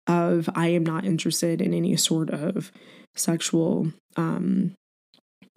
[0.07, 2.71] of I am not interested in any sort of
[3.15, 4.75] sexual um,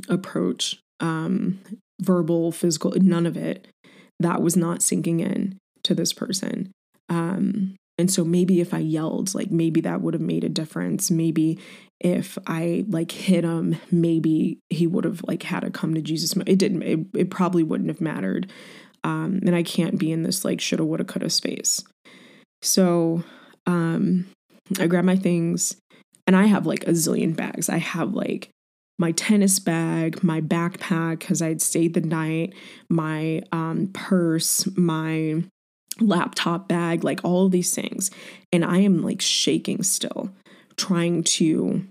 [0.07, 1.59] approach, um,
[2.01, 3.67] verbal, physical, none of it.
[4.19, 6.71] That was not sinking in to this person.
[7.07, 11.11] Um, and so maybe if I yelled, like maybe that would have made a difference.
[11.11, 11.59] Maybe
[11.99, 16.35] if I like hit him, maybe he would have like had to come to Jesus.
[16.47, 18.51] It didn't, it, it probably wouldn't have mattered.
[19.03, 21.83] Um, and I can't be in this like shoulda, woulda, coulda space.
[22.61, 23.23] So
[23.65, 24.27] um,
[24.79, 25.77] I grab my things
[26.27, 27.69] and I have like a zillion bags.
[27.69, 28.49] I have like
[28.97, 32.53] my tennis bag, my backpack, because I'd stayed the night,
[32.89, 35.43] my um, purse, my
[36.01, 38.11] laptop bag, like all of these things.
[38.51, 40.29] And I am like shaking still,
[40.75, 41.85] trying to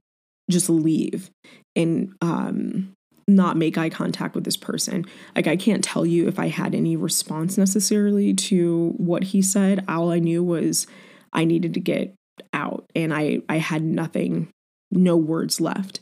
[0.51, 1.31] just leave
[1.75, 2.93] and um,
[3.29, 5.05] not make eye contact with this person.
[5.37, 9.85] Like, I can't tell you if I had any response necessarily to what he said.
[9.87, 10.87] All I knew was
[11.33, 12.15] I needed to get
[12.53, 14.49] out and I, I had nothing,
[14.91, 16.01] no words left.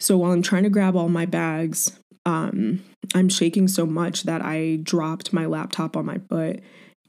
[0.00, 2.82] So while I'm trying to grab all my bags, um,
[3.14, 6.60] I'm shaking so much that I dropped my laptop on my foot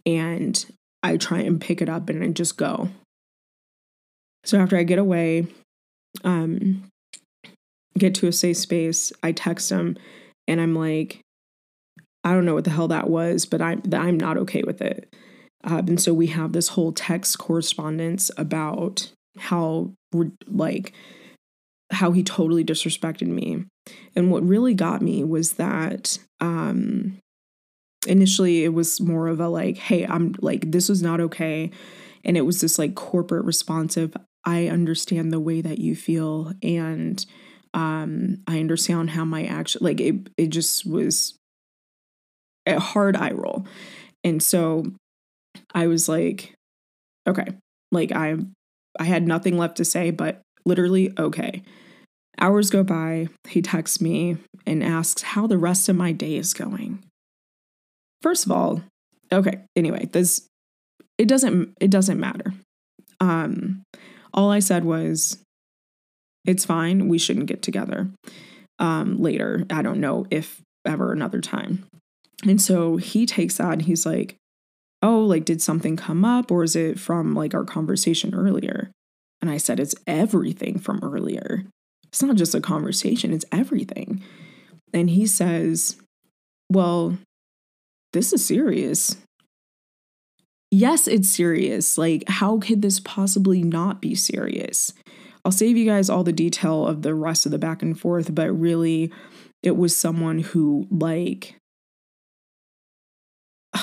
[0.06, 0.64] and
[1.04, 2.90] I try and pick it up and I just go.
[4.44, 5.48] So after I get away,
[6.24, 6.84] um,
[7.98, 9.98] get to a safe space, I text him
[10.48, 11.22] and I'm like,
[12.24, 15.14] I don't know what the hell that was, but I'm I'm not okay with it.
[15.64, 19.92] Uh, and so we have this whole text correspondence about how
[20.48, 20.94] like
[21.92, 23.66] how he totally disrespected me.
[24.16, 27.18] And what really got me was that um
[28.08, 31.72] initially it was more of a like, hey, I'm like, this is not okay.
[32.24, 37.24] And it was this like corporate responsive, I understand the way that you feel and
[37.74, 41.36] um I understand how my action like it it just was
[42.66, 43.66] a hard eye roll.
[44.24, 44.86] And so
[45.74, 46.54] I was like,
[47.28, 47.48] okay,
[47.92, 48.36] like I
[49.00, 51.64] I had nothing left to say, but literally okay.
[52.40, 56.54] Hours go by, he texts me and asks how the rest of my day is
[56.54, 57.04] going.
[58.22, 58.82] First of all,
[59.32, 60.48] okay, anyway, this
[61.18, 62.54] it doesn't it doesn't matter.
[63.20, 63.84] Um
[64.34, 65.38] all I said was
[66.46, 68.10] it's fine, we shouldn't get together.
[68.80, 71.86] Um later, I don't know if ever another time.
[72.44, 74.36] And so he takes that and he's like,
[75.02, 78.92] "Oh, like did something come up or is it from like our conversation earlier?"
[79.42, 81.66] And I said, "It's everything from earlier."
[82.12, 84.22] It's not just a conversation, it's everything.
[84.94, 85.98] And he says,
[86.70, 87.18] Well,
[88.12, 89.16] this is serious.
[90.70, 91.98] Yes, it's serious.
[91.98, 94.94] Like, how could this possibly not be serious?
[95.44, 98.34] I'll save you guys all the detail of the rest of the back and forth,
[98.34, 99.12] but really,
[99.64, 101.56] it was someone who, like,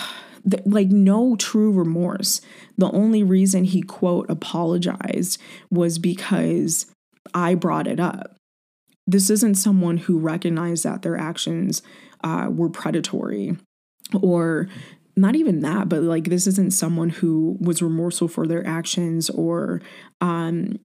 [0.65, 2.41] like no true remorse.
[2.77, 5.41] The only reason he quote apologized
[5.71, 6.87] was because
[7.35, 8.37] I brought it up.
[9.07, 11.83] This isn't someone who recognized that their actions
[12.23, 13.57] uh, were predatory
[14.21, 14.69] or
[15.17, 19.83] not even that, but like this isn't someone who was remorseful for their actions or
[20.21, 20.79] um,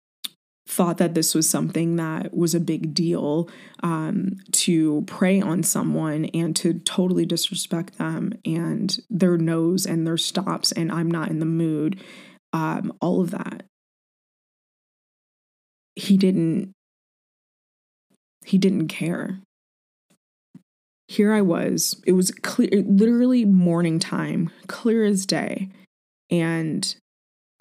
[0.66, 3.49] thought that this was something that was a big deal
[3.82, 10.18] um, to prey on someone and to totally disrespect them and their nose and their
[10.18, 12.01] stops and I'm not in the mood,
[12.53, 13.64] um, all of that
[15.95, 16.72] he didn't
[18.45, 19.39] he didn't care.
[21.07, 22.01] Here I was.
[22.05, 25.70] It was clear literally morning time, clear as day.
[26.30, 26.95] And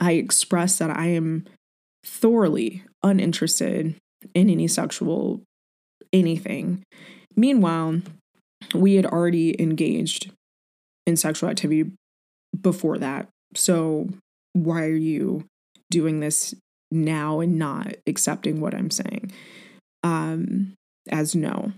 [0.01, 1.45] I expressed that I am
[2.05, 3.97] thoroughly uninterested
[4.35, 5.43] in any sexual
[6.13, 6.83] anything.
[7.37, 8.03] Meanwhile,
[8.75, 10.31] we had already engaged
[11.07, 11.91] in sexual activity
[12.61, 13.29] before that.
[13.55, 14.09] So
[14.53, 15.45] why are you
[15.91, 16.55] doing this
[16.91, 19.33] now and not accepting what I'm saying?
[20.03, 20.75] Um,
[21.11, 21.73] as no.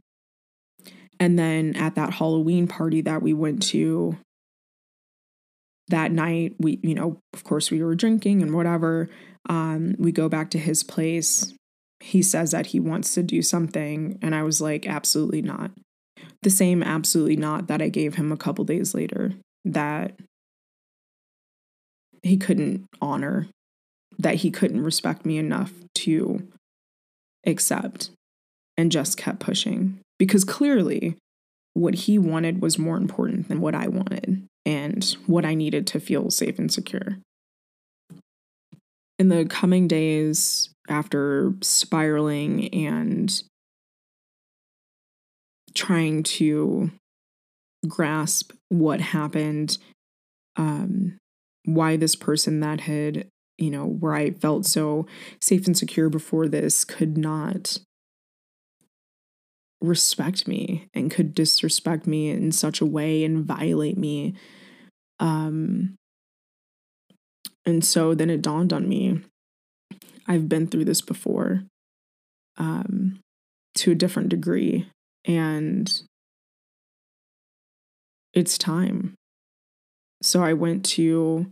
[1.20, 4.18] And then at that Halloween party that we went to
[5.88, 9.08] that night, we, you know, of course we were drinking and whatever.
[9.48, 11.52] Um, we go back to his place.
[12.00, 14.18] He says that he wants to do something.
[14.22, 15.70] And I was like, absolutely not.
[16.42, 19.32] The same absolutely not that I gave him a couple days later
[19.64, 20.14] that
[22.22, 23.48] he couldn't honor,
[24.18, 26.46] that he couldn't respect me enough to
[27.46, 28.10] accept
[28.76, 31.16] and just kept pushing because clearly
[31.74, 36.00] what he wanted was more important than what I wanted and what I needed to
[36.00, 37.18] feel safe and secure.
[39.18, 43.42] In the coming days after spiraling and
[45.74, 46.90] trying to
[47.86, 49.78] grasp what happened,
[50.56, 51.18] um,
[51.64, 55.06] why this person that had, you know, where I felt so
[55.40, 57.78] safe and secure before this could not
[59.80, 64.34] respect me and could disrespect me in such a way and violate me.
[65.20, 65.96] Um,
[67.66, 69.20] and so then it dawned on me
[70.26, 71.64] I've been through this before
[72.56, 73.20] um,
[73.76, 74.88] to a different degree.
[75.24, 75.92] And
[78.32, 79.14] it's time.
[80.22, 81.46] So I went to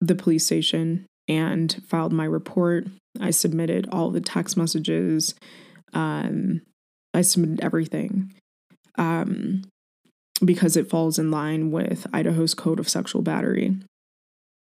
[0.00, 2.86] the police station and filed my report.
[3.20, 5.34] I submitted all the text messages,
[5.92, 6.62] um,
[7.14, 8.32] I submitted everything
[8.96, 9.62] um,
[10.42, 13.76] because it falls in line with Idaho's Code of Sexual Battery.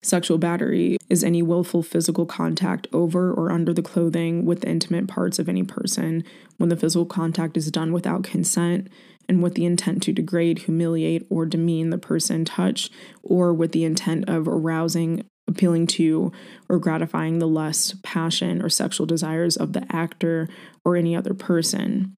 [0.03, 5.07] Sexual battery is any willful physical contact over or under the clothing with the intimate
[5.07, 6.25] parts of any person
[6.57, 8.89] when the physical contact is done without consent
[9.29, 12.91] and with the intent to degrade, humiliate, or demean the person touched,
[13.23, 16.33] or with the intent of arousing, appealing to
[16.67, 20.49] or gratifying the lust, passion, or sexual desires of the actor
[20.83, 22.13] or any other person.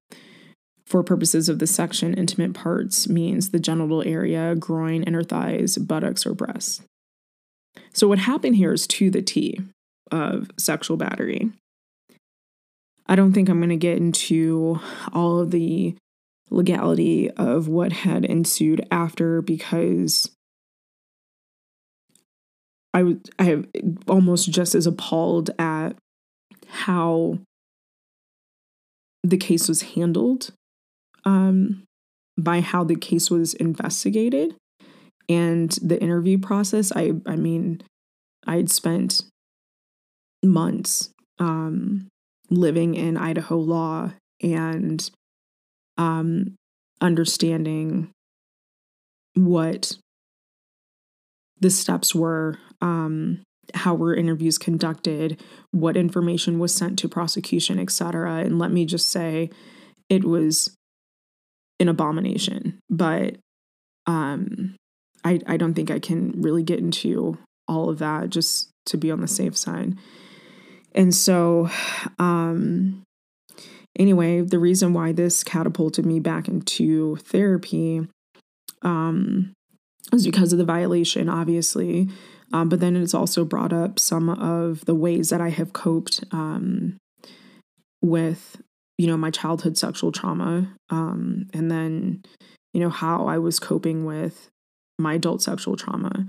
[0.84, 6.26] For purposes of this section, intimate parts means the genital area, groin, inner thighs, buttocks,
[6.26, 6.82] or breasts.
[7.92, 9.60] So, what happened here is to the T
[10.10, 11.50] of sexual battery.
[13.06, 14.80] I don't think I'm going to get into
[15.12, 15.94] all of the
[16.50, 20.30] legality of what had ensued after because
[22.94, 23.66] I was I have
[24.08, 25.96] almost just as appalled at
[26.68, 27.38] how
[29.22, 30.52] the case was handled,
[31.24, 31.82] um,
[32.38, 34.54] by how the case was investigated,
[35.28, 36.92] and the interview process.
[36.94, 37.82] I I mean,
[38.46, 39.22] I had spent
[40.42, 42.08] months um,
[42.50, 44.12] living in Idaho law
[44.42, 45.10] and
[45.98, 46.54] um,
[47.00, 48.10] understanding
[49.34, 49.96] what
[51.58, 53.42] the steps were, um,
[53.74, 58.40] how were interviews conducted, what information was sent to prosecution, etc.
[58.40, 59.50] And let me just say,
[60.08, 60.74] it was
[61.80, 62.78] an abomination.
[62.88, 63.36] But
[64.06, 64.76] um,
[65.26, 69.10] I I don't think I can really get into all of that just to be
[69.10, 69.96] on the safe side.
[70.94, 71.68] And so,
[72.18, 73.02] um,
[73.98, 78.06] anyway, the reason why this catapulted me back into therapy
[78.82, 79.52] um,
[80.12, 82.08] is because of the violation, obviously.
[82.52, 86.24] Um, but then it's also brought up some of the ways that I have coped
[86.30, 86.96] um,
[88.00, 88.62] with,
[88.96, 90.72] you know, my childhood sexual trauma.
[90.88, 92.22] Um, and then,
[92.72, 94.48] you know, how I was coping with
[94.98, 96.26] my adult sexual trauma.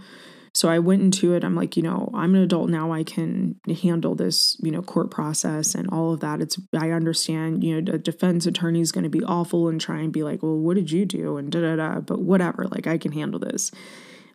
[0.54, 1.44] So I went into it.
[1.44, 2.92] I'm like, you know, I'm an adult now.
[2.92, 6.42] I can handle this, you know, court process and all of that.
[6.42, 10.00] It's, I understand, you know, a defense attorney is going to be awful and try
[10.00, 11.38] and be like, well, what did you do?
[11.38, 12.00] And da da da.
[12.00, 13.72] But whatever, like, I can handle this.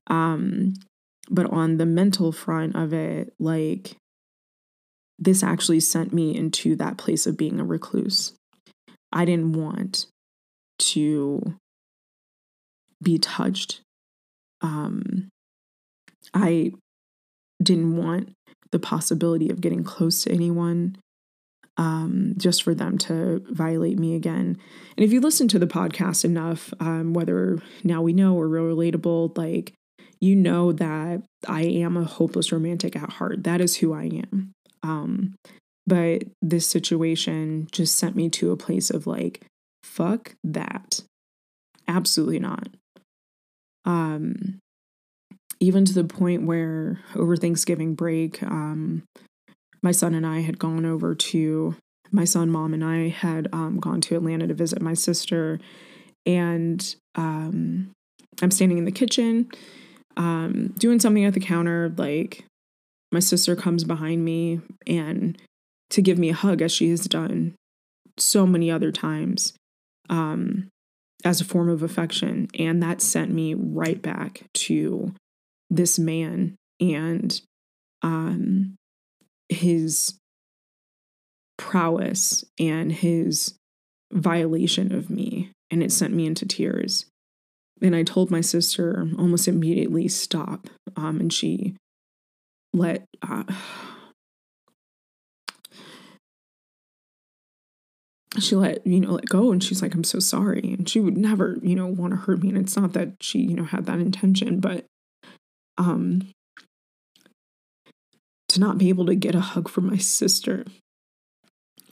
[0.06, 0.74] Um,
[1.28, 3.96] but on the mental front of it, like,
[5.18, 8.32] this actually sent me into that place of being a recluse.
[9.12, 10.06] I didn't want
[10.78, 11.56] to
[13.02, 13.80] be touched.
[14.62, 15.28] Um,
[16.32, 16.72] I
[17.62, 18.32] didn't want
[18.70, 20.96] the possibility of getting close to anyone
[21.76, 24.58] um, just for them to violate me again.
[24.96, 28.64] And if you listen to the podcast enough, um, whether now we know or real
[28.64, 29.72] relatable, like
[30.20, 33.44] you know that I am a hopeless romantic at heart.
[33.44, 34.52] That is who I am.
[34.82, 35.34] Um,
[35.86, 39.44] but this situation just sent me to a place of like,
[39.82, 41.00] fuck that.
[41.88, 42.68] Absolutely not.
[43.84, 44.58] Um,
[45.60, 49.04] even to the point where over Thanksgiving break, um,
[49.82, 51.76] my son and I had gone over to
[52.10, 55.58] my son, mom, and I had um, gone to Atlanta to visit my sister,
[56.26, 57.90] and um,
[58.40, 59.48] I'm standing in the kitchen,
[60.16, 61.92] um, doing something at the counter.
[61.96, 62.44] Like
[63.10, 65.40] my sister comes behind me and
[65.90, 67.54] to give me a hug, as she has done
[68.18, 69.54] so many other times,
[70.10, 70.68] um,
[71.24, 75.14] as a form of affection, and that sent me right back to
[75.70, 77.40] this man and
[78.02, 78.76] um,
[79.48, 80.18] his
[81.56, 83.54] prowess and his
[84.12, 85.52] violation of me.
[85.70, 87.06] And it sent me into tears.
[87.80, 90.68] And I told my sister almost immediately, stop.
[90.96, 91.76] Um, and she
[92.74, 93.44] let, uh,
[98.38, 101.18] she let you know let go and she's like i'm so sorry and she would
[101.18, 103.84] never you know want to hurt me and it's not that she you know had
[103.86, 104.86] that intention but
[105.76, 106.22] um
[108.52, 110.66] to not be able to get a hug from my sister.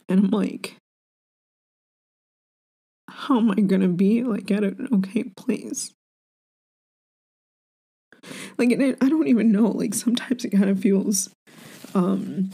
[0.08, 0.76] And i'm like
[3.08, 5.92] how am i to be like at an okay place?
[8.58, 11.30] Like and i don't even know like sometimes it kind of feels
[11.94, 12.50] um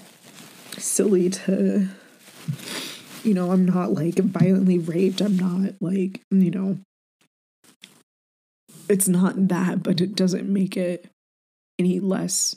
[0.78, 1.88] silly to
[3.26, 5.20] you know i'm not like violently raped.
[5.20, 6.78] I'm not like you know
[8.88, 11.06] it's not that but it doesn't make it
[11.78, 12.56] any less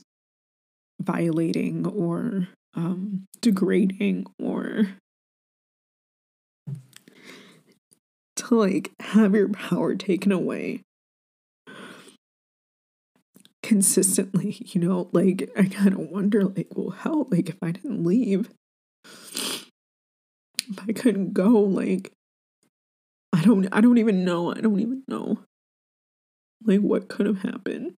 [1.01, 4.89] violating or um, degrading or
[8.35, 10.81] to like have your power taken away
[13.63, 18.05] consistently you know like i kind of wonder like well hell like if i didn't
[18.05, 18.49] leave
[20.71, 22.11] if i couldn't go like
[23.33, 25.39] i don't i don't even know i don't even know
[26.65, 27.93] like what could have happened.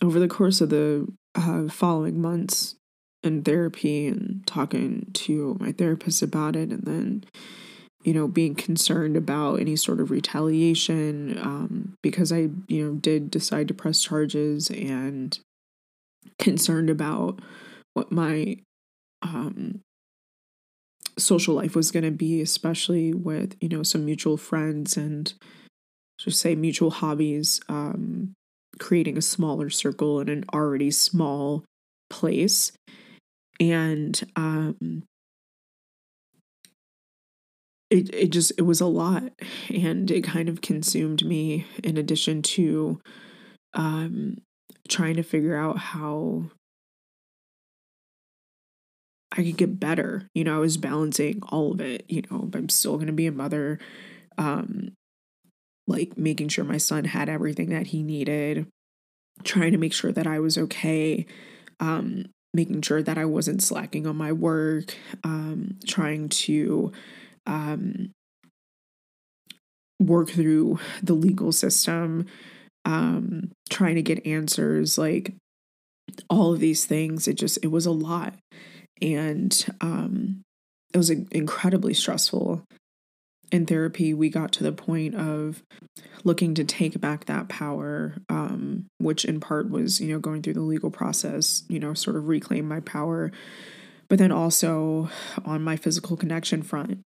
[0.00, 2.76] Over the course of the uh, following months
[3.24, 7.24] in therapy and talking to my therapist about it, and then,
[8.04, 13.28] you know, being concerned about any sort of retaliation um, because I, you know, did
[13.28, 15.36] decide to press charges and
[16.38, 17.40] concerned about
[17.94, 18.56] what my
[19.22, 19.80] um,
[21.18, 25.34] social life was going to be, especially with, you know, some mutual friends and
[26.18, 27.60] just say mutual hobbies.
[27.68, 28.34] Um,
[28.78, 31.64] creating a smaller circle in an already small
[32.10, 32.72] place.
[33.60, 35.02] And um,
[37.90, 39.32] it it just it was a lot
[39.70, 43.00] and it kind of consumed me in addition to
[43.74, 44.36] um
[44.88, 46.44] trying to figure out how
[49.32, 50.28] I could get better.
[50.34, 53.26] You know, I was balancing all of it, you know, I'm still going to be
[53.26, 53.78] a mother
[54.38, 54.92] um
[55.86, 58.66] like making sure my son had everything that he needed,
[59.44, 61.26] trying to make sure that I was okay,
[61.80, 66.92] um, making sure that I wasn't slacking on my work, um, trying to
[67.46, 68.10] um,
[70.00, 72.26] work through the legal system,
[72.84, 75.34] um, trying to get answers, like
[76.30, 77.28] all of these things.
[77.28, 78.34] It just, it was a lot.
[79.00, 80.42] And um,
[80.92, 82.64] it was incredibly stressful
[83.50, 85.62] in therapy, we got to the point of
[86.24, 90.54] looking to take back that power, um, which in part was, you know, going through
[90.54, 93.32] the legal process, you know, sort of reclaim my power.
[94.08, 95.08] But then also
[95.44, 97.00] on my physical connection front,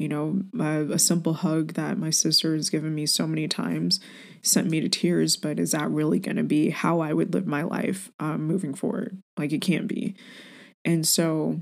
[0.00, 4.00] you know, a, a simple hug that my sister has given me so many times
[4.42, 5.36] sent me to tears.
[5.36, 8.74] But is that really going to be how I would live my life um, moving
[8.74, 9.18] forward?
[9.36, 10.14] Like it can't be.
[10.84, 11.60] And so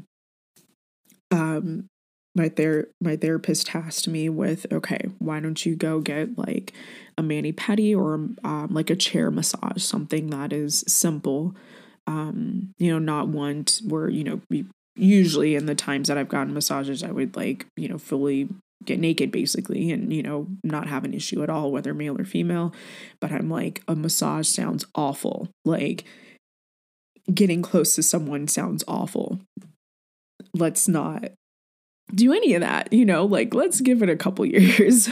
[1.30, 1.88] um
[2.34, 6.72] my ther- my therapist tasked me with okay why don't you go get like
[7.16, 8.14] a mani pedi or
[8.44, 11.54] um, like a chair massage something that is simple
[12.06, 14.40] um you know not one where you know
[14.98, 18.48] usually in the times that i've gotten massages i would like you know fully
[18.84, 22.24] get naked basically and you know not have an issue at all whether male or
[22.24, 22.72] female
[23.20, 26.04] but i'm like a massage sounds awful like
[27.32, 29.40] getting close to someone sounds awful
[30.54, 31.30] let's not
[32.14, 35.10] do any of that, you know, like let's give it a couple years.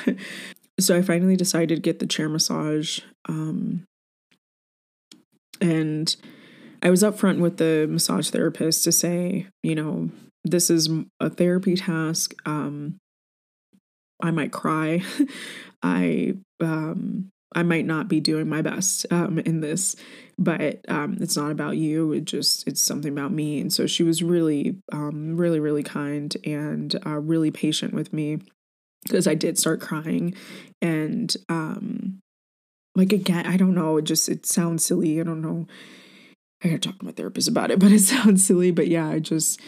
[0.78, 3.01] so I finally decided to get the chair massage.
[3.28, 3.84] Um,
[5.61, 6.14] and
[6.83, 10.11] I was upfront with the massage therapist to say, you know,
[10.45, 10.89] this is
[11.20, 12.35] a therapy task.
[12.47, 12.99] Um,
[14.22, 15.03] I might cry.
[15.83, 19.97] I um, I might not be doing my best um, in this,
[20.39, 22.12] but um, it's not about you.
[22.12, 23.61] It just it's something about me.
[23.61, 28.41] And so she was really, um, really, really kind and uh, really patient with me
[29.05, 30.35] because I did start crying,
[30.83, 32.20] and um,
[32.95, 33.97] like again, I don't know.
[33.99, 35.20] It just it sounds silly.
[35.20, 35.66] I don't know.
[36.63, 38.71] I gotta talk to my therapist about it, but it sounds silly.
[38.71, 39.61] But yeah, I just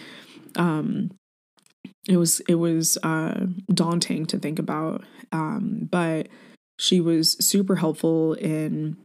[0.56, 1.10] um
[2.08, 5.04] it was it was uh daunting to think about.
[5.32, 6.28] Um, but
[6.78, 8.96] she was super helpful in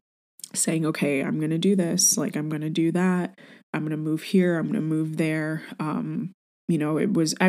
[0.53, 3.37] saying, okay, I'm gonna do this, like I'm gonna do that,
[3.73, 5.63] I'm gonna move here, I'm gonna move there.
[5.79, 6.31] Um,
[6.67, 7.47] you know, it was I,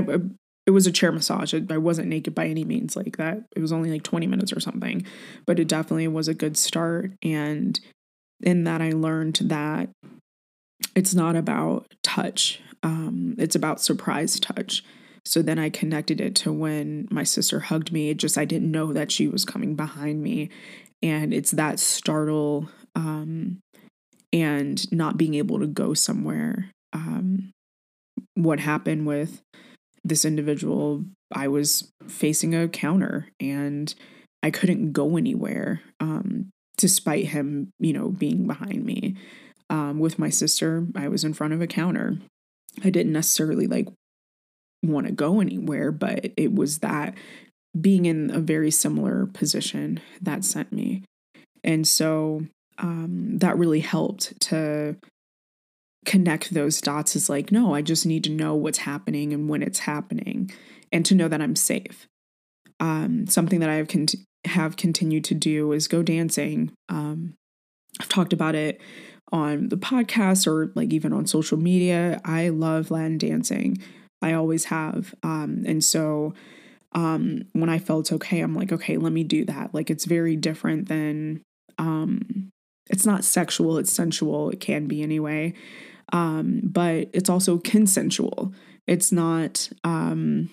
[0.66, 1.54] it was a chair massage.
[1.70, 3.44] I wasn't naked by any means like that.
[3.54, 5.06] It was only like 20 minutes or something,
[5.46, 7.12] but it definitely was a good start.
[7.22, 7.78] And
[8.42, 9.90] in that, I learned that
[10.94, 14.84] it's not about touch, um, it's about surprise touch.
[15.24, 18.10] So then I connected it to when my sister hugged me.
[18.10, 20.50] It just, I didn't know that she was coming behind me.
[21.02, 23.60] And it's that startle um,
[24.32, 26.70] and not being able to go somewhere.
[26.92, 27.52] Um,
[28.34, 29.40] what happened with
[30.04, 33.94] this individual, I was facing a counter and
[34.42, 39.16] I couldn't go anywhere um, despite him, you know, being behind me.
[39.70, 42.18] Um, with my sister, I was in front of a counter.
[42.82, 43.88] I didn't necessarily like
[44.82, 47.14] want to go anywhere, but it was that
[47.78, 51.02] being in a very similar position that sent me.
[51.62, 52.42] And so
[52.78, 54.96] um, that really helped to
[56.04, 59.62] connect those dots is like, no, I just need to know what's happening and when
[59.62, 60.50] it's happening
[60.92, 62.06] and to know that I'm safe.
[62.78, 63.88] Um, something that I have,
[64.44, 66.72] have continued to do is go dancing.
[66.88, 67.34] Um,
[68.00, 68.80] I've talked about it
[69.34, 72.22] on the podcast or like even on social media.
[72.24, 73.76] I love Latin dancing.
[74.22, 75.14] I always have.
[75.22, 76.32] Um, and so
[76.92, 79.74] um, when I felt okay, I'm like, okay, let me do that.
[79.74, 81.42] Like it's very different than
[81.76, 82.48] um,
[82.88, 84.48] it's not sexual, it's sensual.
[84.48, 85.52] It can be anyway
[86.12, 88.52] um, but it's also consensual.
[88.86, 90.50] It's not um,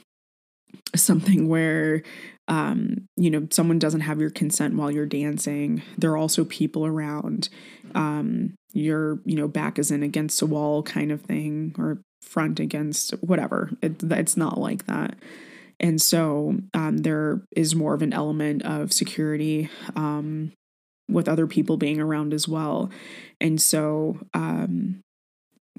[0.95, 2.03] something where
[2.47, 5.81] um, you know someone doesn't have your consent while you're dancing.
[5.97, 7.49] There are also people around.
[7.95, 12.59] Um, your you know back is in against a wall kind of thing, or front
[12.59, 13.71] against whatever.
[13.81, 15.15] It, it's not like that.
[15.79, 20.51] And so um, there is more of an element of security um,
[21.09, 22.91] with other people being around as well.
[23.41, 25.01] And so um,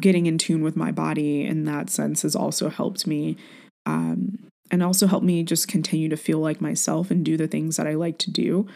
[0.00, 3.36] getting in tune with my body in that sense has also helped me
[3.86, 4.38] um,
[4.70, 7.86] and also helped me just continue to feel like myself and do the things that
[7.86, 8.66] I like to do.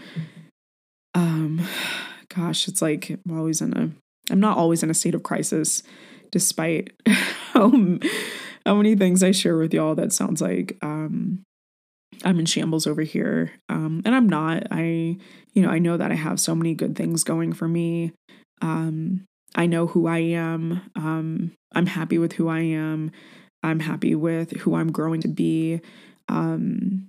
[1.14, 1.66] Um,
[2.34, 3.90] gosh, it's like I'm always in a
[4.30, 5.82] I'm not always in a state of crisis,
[6.30, 7.70] despite how,
[8.64, 11.42] how many things I share with y'all that sounds like um,
[12.24, 13.52] I'm in shambles over here.
[13.68, 14.66] Um, and I'm not.
[14.70, 15.16] I,
[15.52, 18.12] you know, I know that I have so many good things going for me.
[18.62, 19.24] Um,
[19.54, 20.82] I know who I am.
[20.94, 23.10] Um, I'm happy with who I am.
[23.62, 25.80] I'm happy with who I'm growing to be.
[26.28, 27.08] Um,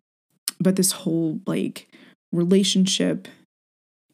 [0.60, 1.88] but this whole like
[2.32, 3.28] relationship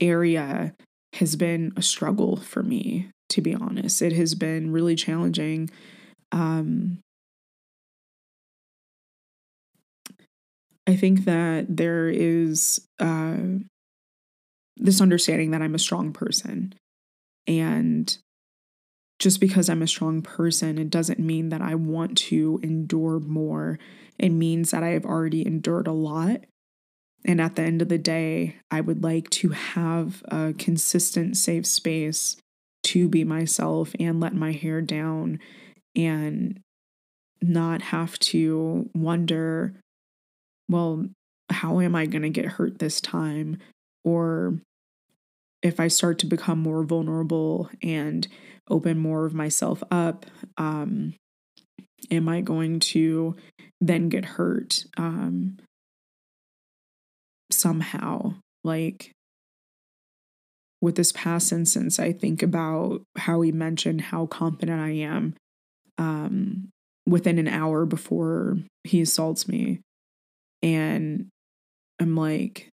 [0.02, 0.74] area
[1.14, 4.02] has been a struggle for me, to be honest.
[4.02, 5.70] It has been really challenging.
[6.32, 7.00] Um,
[10.86, 13.38] I think that there is uh,
[14.78, 16.74] this understanding that I'm a strong person
[17.48, 18.18] and
[19.20, 23.80] just because I'm a strong person, it doesn't mean that I want to endure more.
[24.20, 26.42] It means that I have already endured a lot.
[27.26, 31.66] And at the end of the day, I would like to have a consistent, safe
[31.66, 32.38] space
[32.84, 35.40] to be myself and let my hair down
[35.96, 36.60] and
[37.42, 39.76] not have to wonder,
[40.70, 41.06] well,
[41.50, 43.58] how am I going to get hurt this time?
[44.04, 44.60] Or
[45.62, 48.28] if I start to become more vulnerable and
[48.70, 50.26] open more of myself up,
[50.58, 51.14] um,
[52.12, 53.36] am I going to
[53.80, 55.58] then get hurt um,
[57.64, 58.36] somehow?
[58.64, 59.12] Like
[60.82, 65.34] with this past instance, I think about how he mentioned how confident I am
[65.98, 66.70] um,
[67.08, 69.80] within an hour before he assaults me.
[70.62, 71.30] And
[72.02, 72.68] I'm like,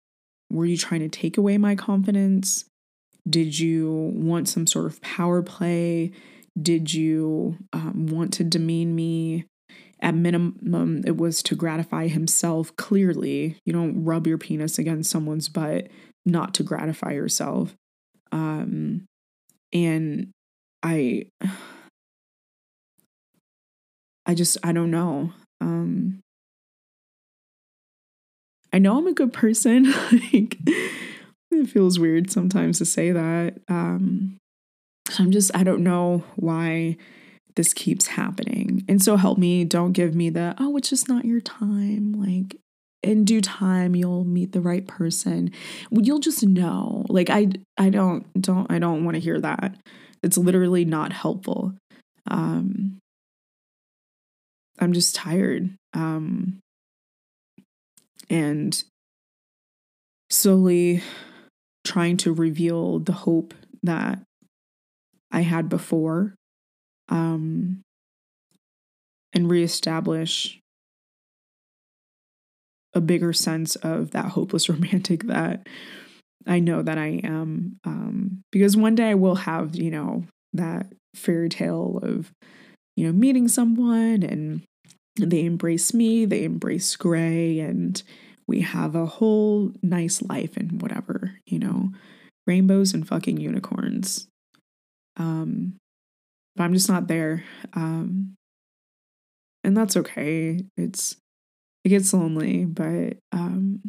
[0.51, 2.65] were you trying to take away my confidence?
[3.29, 6.11] Did you want some sort of power play?
[6.59, 9.45] Did you um, want to demean me?
[10.01, 12.75] At minimum, it was to gratify himself.
[12.77, 15.87] Clearly, you don't rub your penis against someone's butt
[16.25, 17.75] not to gratify yourself.
[18.31, 19.05] Um,
[19.73, 20.29] and
[20.83, 21.25] I,
[24.25, 25.33] I just, I don't know.
[25.59, 26.21] Um,
[28.71, 29.91] I know I'm a good person.
[30.33, 30.57] like,
[31.51, 33.57] it feels weird sometimes to say that.
[33.67, 34.37] Um,
[35.17, 36.97] I'm just, I don't know why
[37.55, 38.85] this keeps happening.
[38.87, 42.13] And so help me, don't give me the, oh, it's just not your time.
[42.13, 42.57] Like,
[43.01, 45.49] in due time you'll meet the right person
[45.89, 47.47] you'll just know like i
[47.77, 49.73] i don't don't i don't want to hear that
[50.23, 51.73] it's literally not helpful.
[52.27, 52.99] Um,
[54.79, 55.75] I'm just tired.
[55.93, 56.59] Um,
[58.29, 58.83] and
[60.29, 61.01] slowly
[61.83, 64.19] trying to reveal the hope that
[65.31, 66.35] I had before
[67.09, 67.81] um,
[69.33, 70.59] and reestablish
[72.93, 75.67] a bigger sense of that hopeless romantic that
[76.47, 77.79] I know that I am.
[77.83, 82.31] Um, because one day I will have, you know, that fairy tale of,
[82.95, 84.63] you know, meeting someone and
[85.17, 88.01] they embrace me, they embrace Gray, and
[88.47, 91.91] we have a whole nice life and whatever, you know,
[92.47, 94.27] rainbows and fucking unicorns.
[95.17, 95.75] Um,
[96.59, 97.45] but I'm just not there.
[97.73, 98.35] Um,
[99.63, 100.65] and that's okay.
[100.75, 101.15] It's
[101.85, 103.79] it gets lonely, but um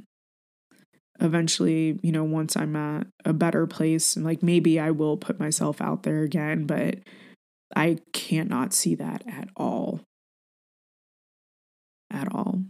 [1.18, 5.40] eventually, you know, once I'm at a better place and like maybe I will put
[5.40, 6.98] myself out there again, but
[7.74, 10.00] I cannot see that at all.
[12.08, 12.62] At all.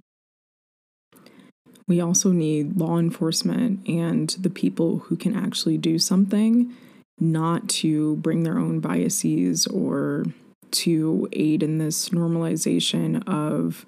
[1.86, 6.74] We also need law enforcement and the people who can actually do something,
[7.20, 10.24] not to bring their own biases or
[10.70, 13.86] to aid in this normalization of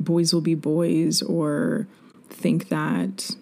[0.00, 1.86] boys will be boys or
[2.28, 3.34] think that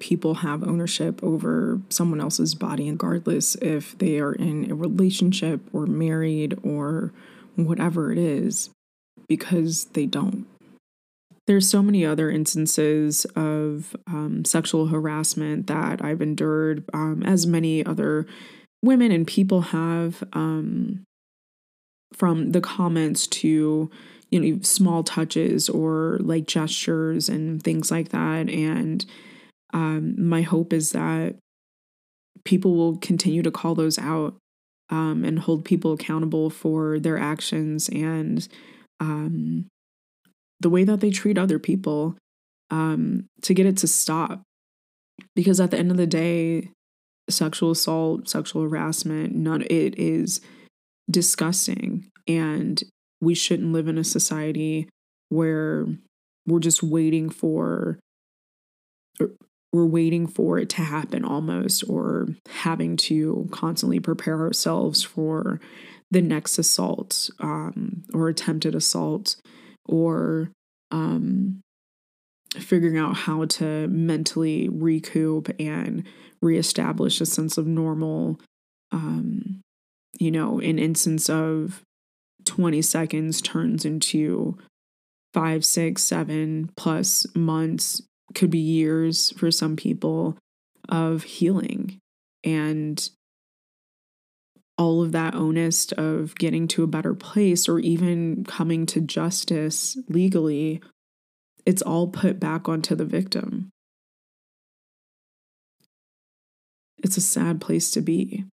[0.00, 5.86] people have ownership over someone else's body, regardless if they are in a relationship or
[5.86, 7.12] married or
[7.56, 8.70] whatever it is,
[9.28, 10.46] because they don't.
[11.50, 17.84] There's so many other instances of um, sexual harassment that I've endured, um, as many
[17.84, 18.24] other
[18.84, 21.02] women and people have, um,
[22.12, 23.90] from the comments to
[24.30, 28.48] you know small touches or like gestures and things like that.
[28.48, 29.04] And
[29.74, 31.34] um, my hope is that
[32.44, 34.36] people will continue to call those out
[34.88, 38.46] um, and hold people accountable for their actions and
[39.00, 39.66] um,
[40.60, 42.16] the way that they treat other people
[42.70, 44.42] um, to get it to stop.
[45.34, 46.70] Because at the end of the day,
[47.28, 50.40] sexual assault, sexual harassment, none it is
[51.10, 52.08] disgusting.
[52.26, 52.82] And
[53.20, 54.88] we shouldn't live in a society
[55.28, 55.86] where
[56.46, 57.98] we're just waiting for
[59.72, 65.60] we're waiting for it to happen almost or having to constantly prepare ourselves for
[66.10, 69.36] the next assault um, or attempted assault
[69.90, 70.50] or
[70.90, 71.60] um,
[72.58, 76.04] figuring out how to mentally recoup and
[76.42, 78.40] reestablish a sense of normal
[78.92, 79.60] um,
[80.18, 81.82] you know an instance of
[82.44, 84.58] 20 seconds turns into
[85.32, 88.02] five six seven plus months
[88.34, 90.36] could be years for some people
[90.88, 91.98] of healing.
[92.44, 93.08] And
[94.80, 99.98] all of that onus of getting to a better place or even coming to justice
[100.08, 100.80] legally,
[101.66, 103.68] it's all put back onto the victim.
[107.02, 108.46] It's a sad place to be.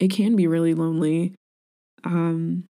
[0.00, 1.34] It can be really lonely.
[2.02, 2.64] Um,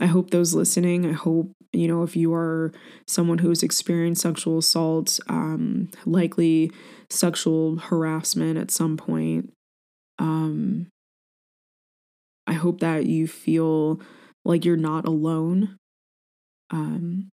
[0.00, 2.72] I hope those listening, I hope, you know, if you are
[3.06, 6.72] someone who's experienced sexual assault, um, likely
[7.12, 9.52] sexual harassment at some point,
[10.18, 10.88] um,
[12.46, 14.00] I hope that you feel
[14.44, 15.76] like you're not alone.
[16.70, 17.28] Um,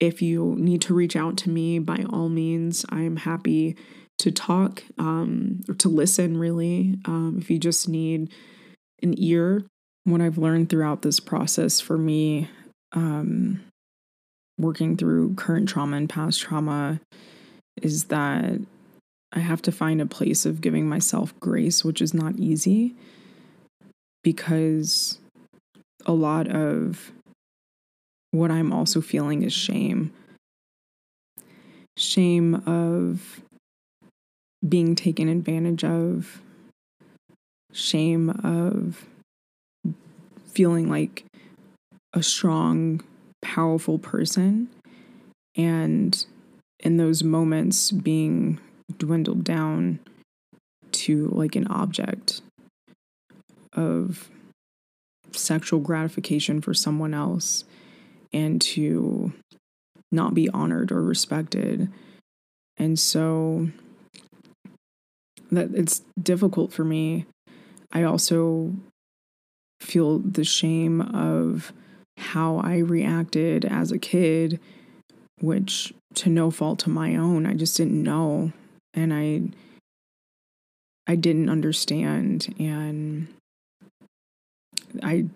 [0.00, 3.76] if you need to reach out to me, by all means, I'm happy
[4.18, 6.98] to talk um, or to listen, really.
[7.04, 8.32] Um, if you just need
[9.02, 9.64] an ear
[10.04, 12.48] what I've learned throughout this process for me,
[12.92, 13.60] um,
[14.58, 17.00] working through current trauma and past trauma,
[17.82, 18.58] is that
[19.32, 22.94] I have to find a place of giving myself grace, which is not easy
[24.22, 25.18] because
[26.06, 27.12] a lot of
[28.30, 30.12] what I'm also feeling is shame.
[31.96, 33.42] Shame of
[34.66, 36.40] being taken advantage of,
[37.72, 39.06] shame of
[40.46, 41.24] feeling like
[42.12, 43.02] a strong,
[43.42, 44.68] powerful person.
[45.56, 46.24] And
[46.80, 48.60] in those moments, being
[48.96, 49.98] dwindled down
[50.90, 52.40] to like an object
[53.72, 54.30] of
[55.32, 57.64] sexual gratification for someone else
[58.32, 59.32] and to
[60.10, 61.90] not be honored or respected.
[62.76, 63.68] And so
[65.50, 67.26] that it's difficult for me.
[67.92, 68.74] I also
[69.80, 71.72] feel the shame of
[72.18, 74.60] how I reacted as a kid,
[75.40, 78.52] which to no fault to my own, I just didn't know.
[78.94, 79.42] And I
[81.06, 83.28] I didn't understand and
[85.02, 85.26] I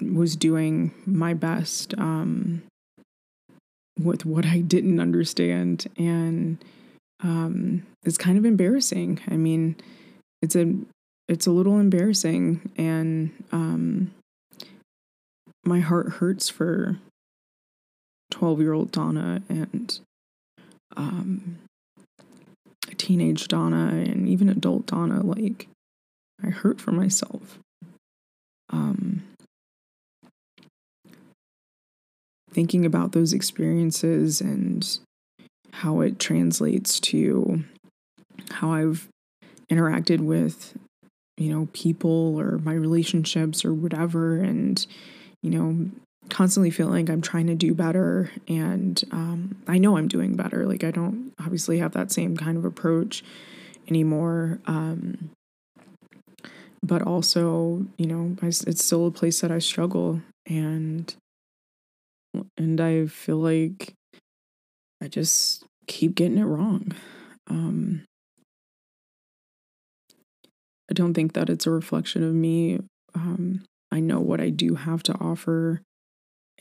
[0.00, 2.62] was doing my best um,
[3.98, 6.62] with what I didn't understand and
[7.22, 9.20] um, it's kind of embarrassing.
[9.28, 9.76] I mean,
[10.42, 10.74] it's a
[11.28, 14.10] it's a little embarrassing and um,
[15.64, 16.98] my heart hurts for
[18.32, 20.00] 12 year old Donna and
[20.96, 21.58] um,
[23.02, 25.26] teenage Donna and even adult Donna.
[25.26, 25.66] Like,
[26.40, 27.58] I hurt for myself.
[28.70, 29.24] Um,
[32.52, 34.98] thinking about those experiences and
[35.72, 37.64] how it translates to
[38.50, 39.08] how I've
[39.68, 40.78] interacted with,
[41.36, 44.36] you know, people or my relationships or whatever.
[44.36, 44.86] And,
[45.42, 45.90] you know,
[46.32, 48.30] constantly feeling like I'm trying to do better.
[48.48, 50.66] And um, I know I'm doing better.
[50.66, 53.22] Like, I don't obviously have that same kind of approach
[53.86, 54.58] anymore.
[54.66, 55.30] Um,
[56.82, 60.22] but also, you know, I, it's still a place that I struggle.
[60.46, 61.14] And,
[62.56, 63.92] and I feel like
[65.02, 66.92] I just keep getting it wrong.
[67.48, 68.04] Um,
[70.90, 72.80] I don't think that it's a reflection of me.
[73.14, 75.82] Um, I know what I do have to offer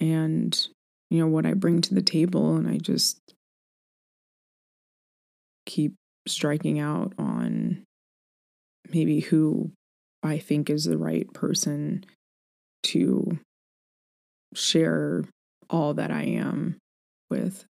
[0.01, 0.67] and,
[1.09, 2.55] you know, what I bring to the table.
[2.55, 3.19] And I just
[5.65, 5.93] keep
[6.27, 7.83] striking out on
[8.91, 9.71] maybe who
[10.23, 12.03] I think is the right person
[12.83, 13.39] to
[14.53, 15.23] share
[15.69, 16.77] all that I am
[17.29, 17.65] with.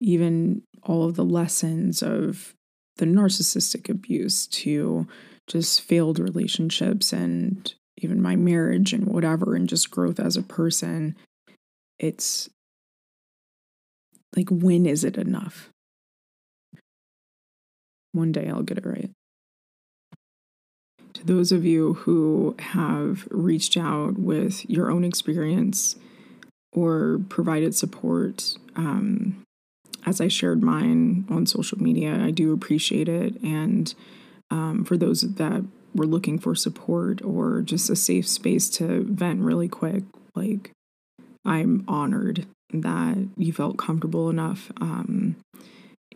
[0.00, 2.54] Even all of the lessons of
[2.96, 5.06] the narcissistic abuse to
[5.46, 11.16] just failed relationships and even my marriage and whatever, and just growth as a person.
[11.98, 12.48] It's
[14.36, 15.70] like, when is it enough?
[18.12, 19.10] One day I'll get it right.
[21.14, 25.96] To those of you who have reached out with your own experience
[26.72, 29.42] or provided support, um,
[30.06, 33.40] as I shared mine on social media, I do appreciate it.
[33.42, 33.94] And
[34.50, 35.64] um, for those that
[35.94, 40.02] were looking for support or just a safe space to vent really quick,
[40.34, 40.72] like
[41.44, 45.36] I'm honored that you felt comfortable enough um,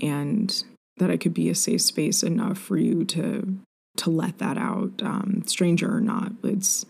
[0.01, 0.64] and
[0.99, 3.59] that I could be a safe space enough for you to
[3.97, 6.33] to let that out, um, stranger or not.
[6.45, 6.87] It's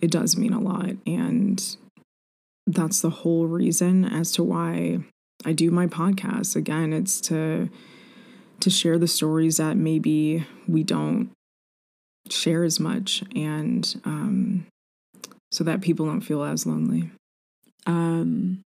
[0.00, 1.76] it does mean a lot, and
[2.66, 5.00] that's the whole reason as to why
[5.44, 6.56] I do my podcast.
[6.56, 7.68] Again, it's to
[8.60, 11.30] to share the stories that maybe we don't
[12.30, 14.66] share as much, and um,
[15.50, 17.10] so that people don't feel as lonely.
[17.86, 18.62] Um,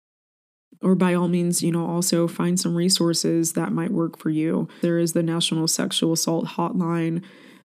[0.82, 4.68] or by all means, you know, also find some resources that might work for you.
[4.82, 7.22] There is the National Sexual Assault Hotline.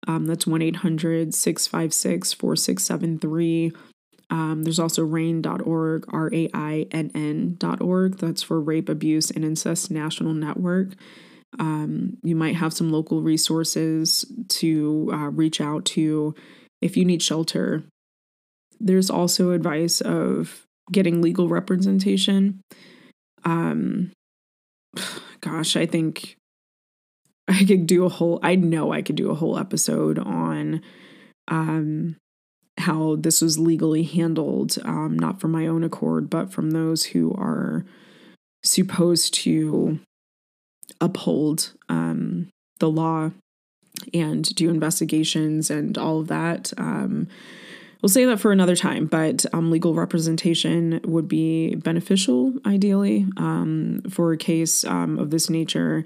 [0.07, 3.73] Um, that's 1 800 656 4673.
[4.29, 8.19] Um, there's also RAINN.org, R A I N N.org.
[8.19, 10.95] That's for Rape, Abuse, and Incest National Network.
[11.59, 16.35] Um, you might have some local resources to uh, reach out to
[16.83, 17.85] if you need shelter.
[18.79, 22.61] There's also advice of getting legal representation.
[23.45, 24.13] Um,
[25.41, 26.37] gosh, I think
[27.49, 30.83] I could do a whole, I know I could do a whole episode on
[31.49, 32.17] um,
[32.79, 37.33] how this was legally handled, um, not from my own accord, but from those who
[37.35, 37.85] are
[38.63, 40.01] supposed to
[41.01, 43.31] uphold um, the law
[44.13, 46.73] and do investigations and all of that.
[46.77, 47.29] Um,
[48.07, 54.01] we'll say that for another time, but um, legal representation would be beneficial, ideally, um,
[54.09, 56.05] for a case um, of this nature,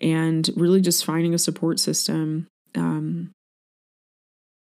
[0.00, 2.46] and really just finding a support system.
[2.74, 3.30] Um,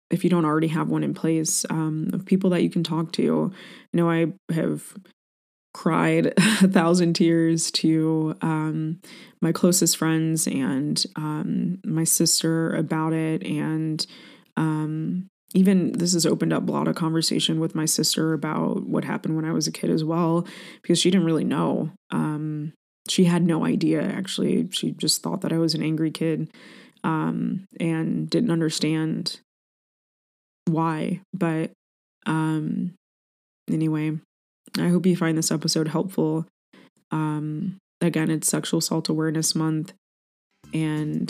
[0.10, 3.12] if you don't already have one in place, um, of people that you can talk
[3.12, 3.22] to.
[3.22, 3.54] You
[3.94, 4.96] know, I have
[5.76, 9.00] cried a thousand tears to um,
[9.40, 13.46] my closest friends and um, my sister about it.
[13.46, 14.04] And
[14.58, 19.04] um, even this has opened up a lot of conversation with my sister about what
[19.04, 20.48] happened when I was a kid as well,
[20.82, 21.92] because she didn't really know.
[22.12, 22.74] Um,
[23.10, 24.70] she had no idea, actually.
[24.72, 26.52] She just thought that I was an angry kid
[27.04, 29.40] um, and didn't understand
[30.66, 31.22] why.
[31.34, 31.72] But
[32.26, 32.94] um,
[33.70, 34.18] anyway,
[34.78, 36.46] I hope you find this episode helpful.
[37.12, 39.94] Um, again, it's Sexual Assault Awareness Month,
[40.74, 41.28] and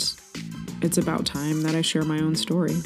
[0.80, 2.76] it's about time that I share my own story.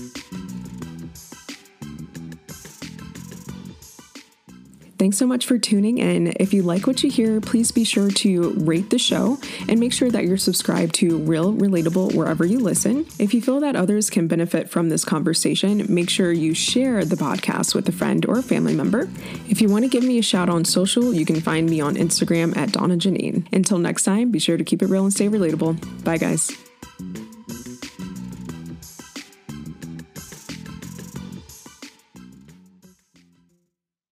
[4.98, 6.32] Thanks so much for tuning in.
[6.40, 9.38] If you like what you hear, please be sure to rate the show
[9.68, 13.06] and make sure that you're subscribed to Real Relatable wherever you listen.
[13.18, 17.16] If you feel that others can benefit from this conversation, make sure you share the
[17.16, 19.08] podcast with a friend or a family member.
[19.48, 21.96] If you want to give me a shout on social, you can find me on
[21.96, 23.46] Instagram at Donna Janeen.
[23.52, 26.04] Until next time, be sure to keep it real and stay relatable.
[26.04, 26.65] Bye, guys.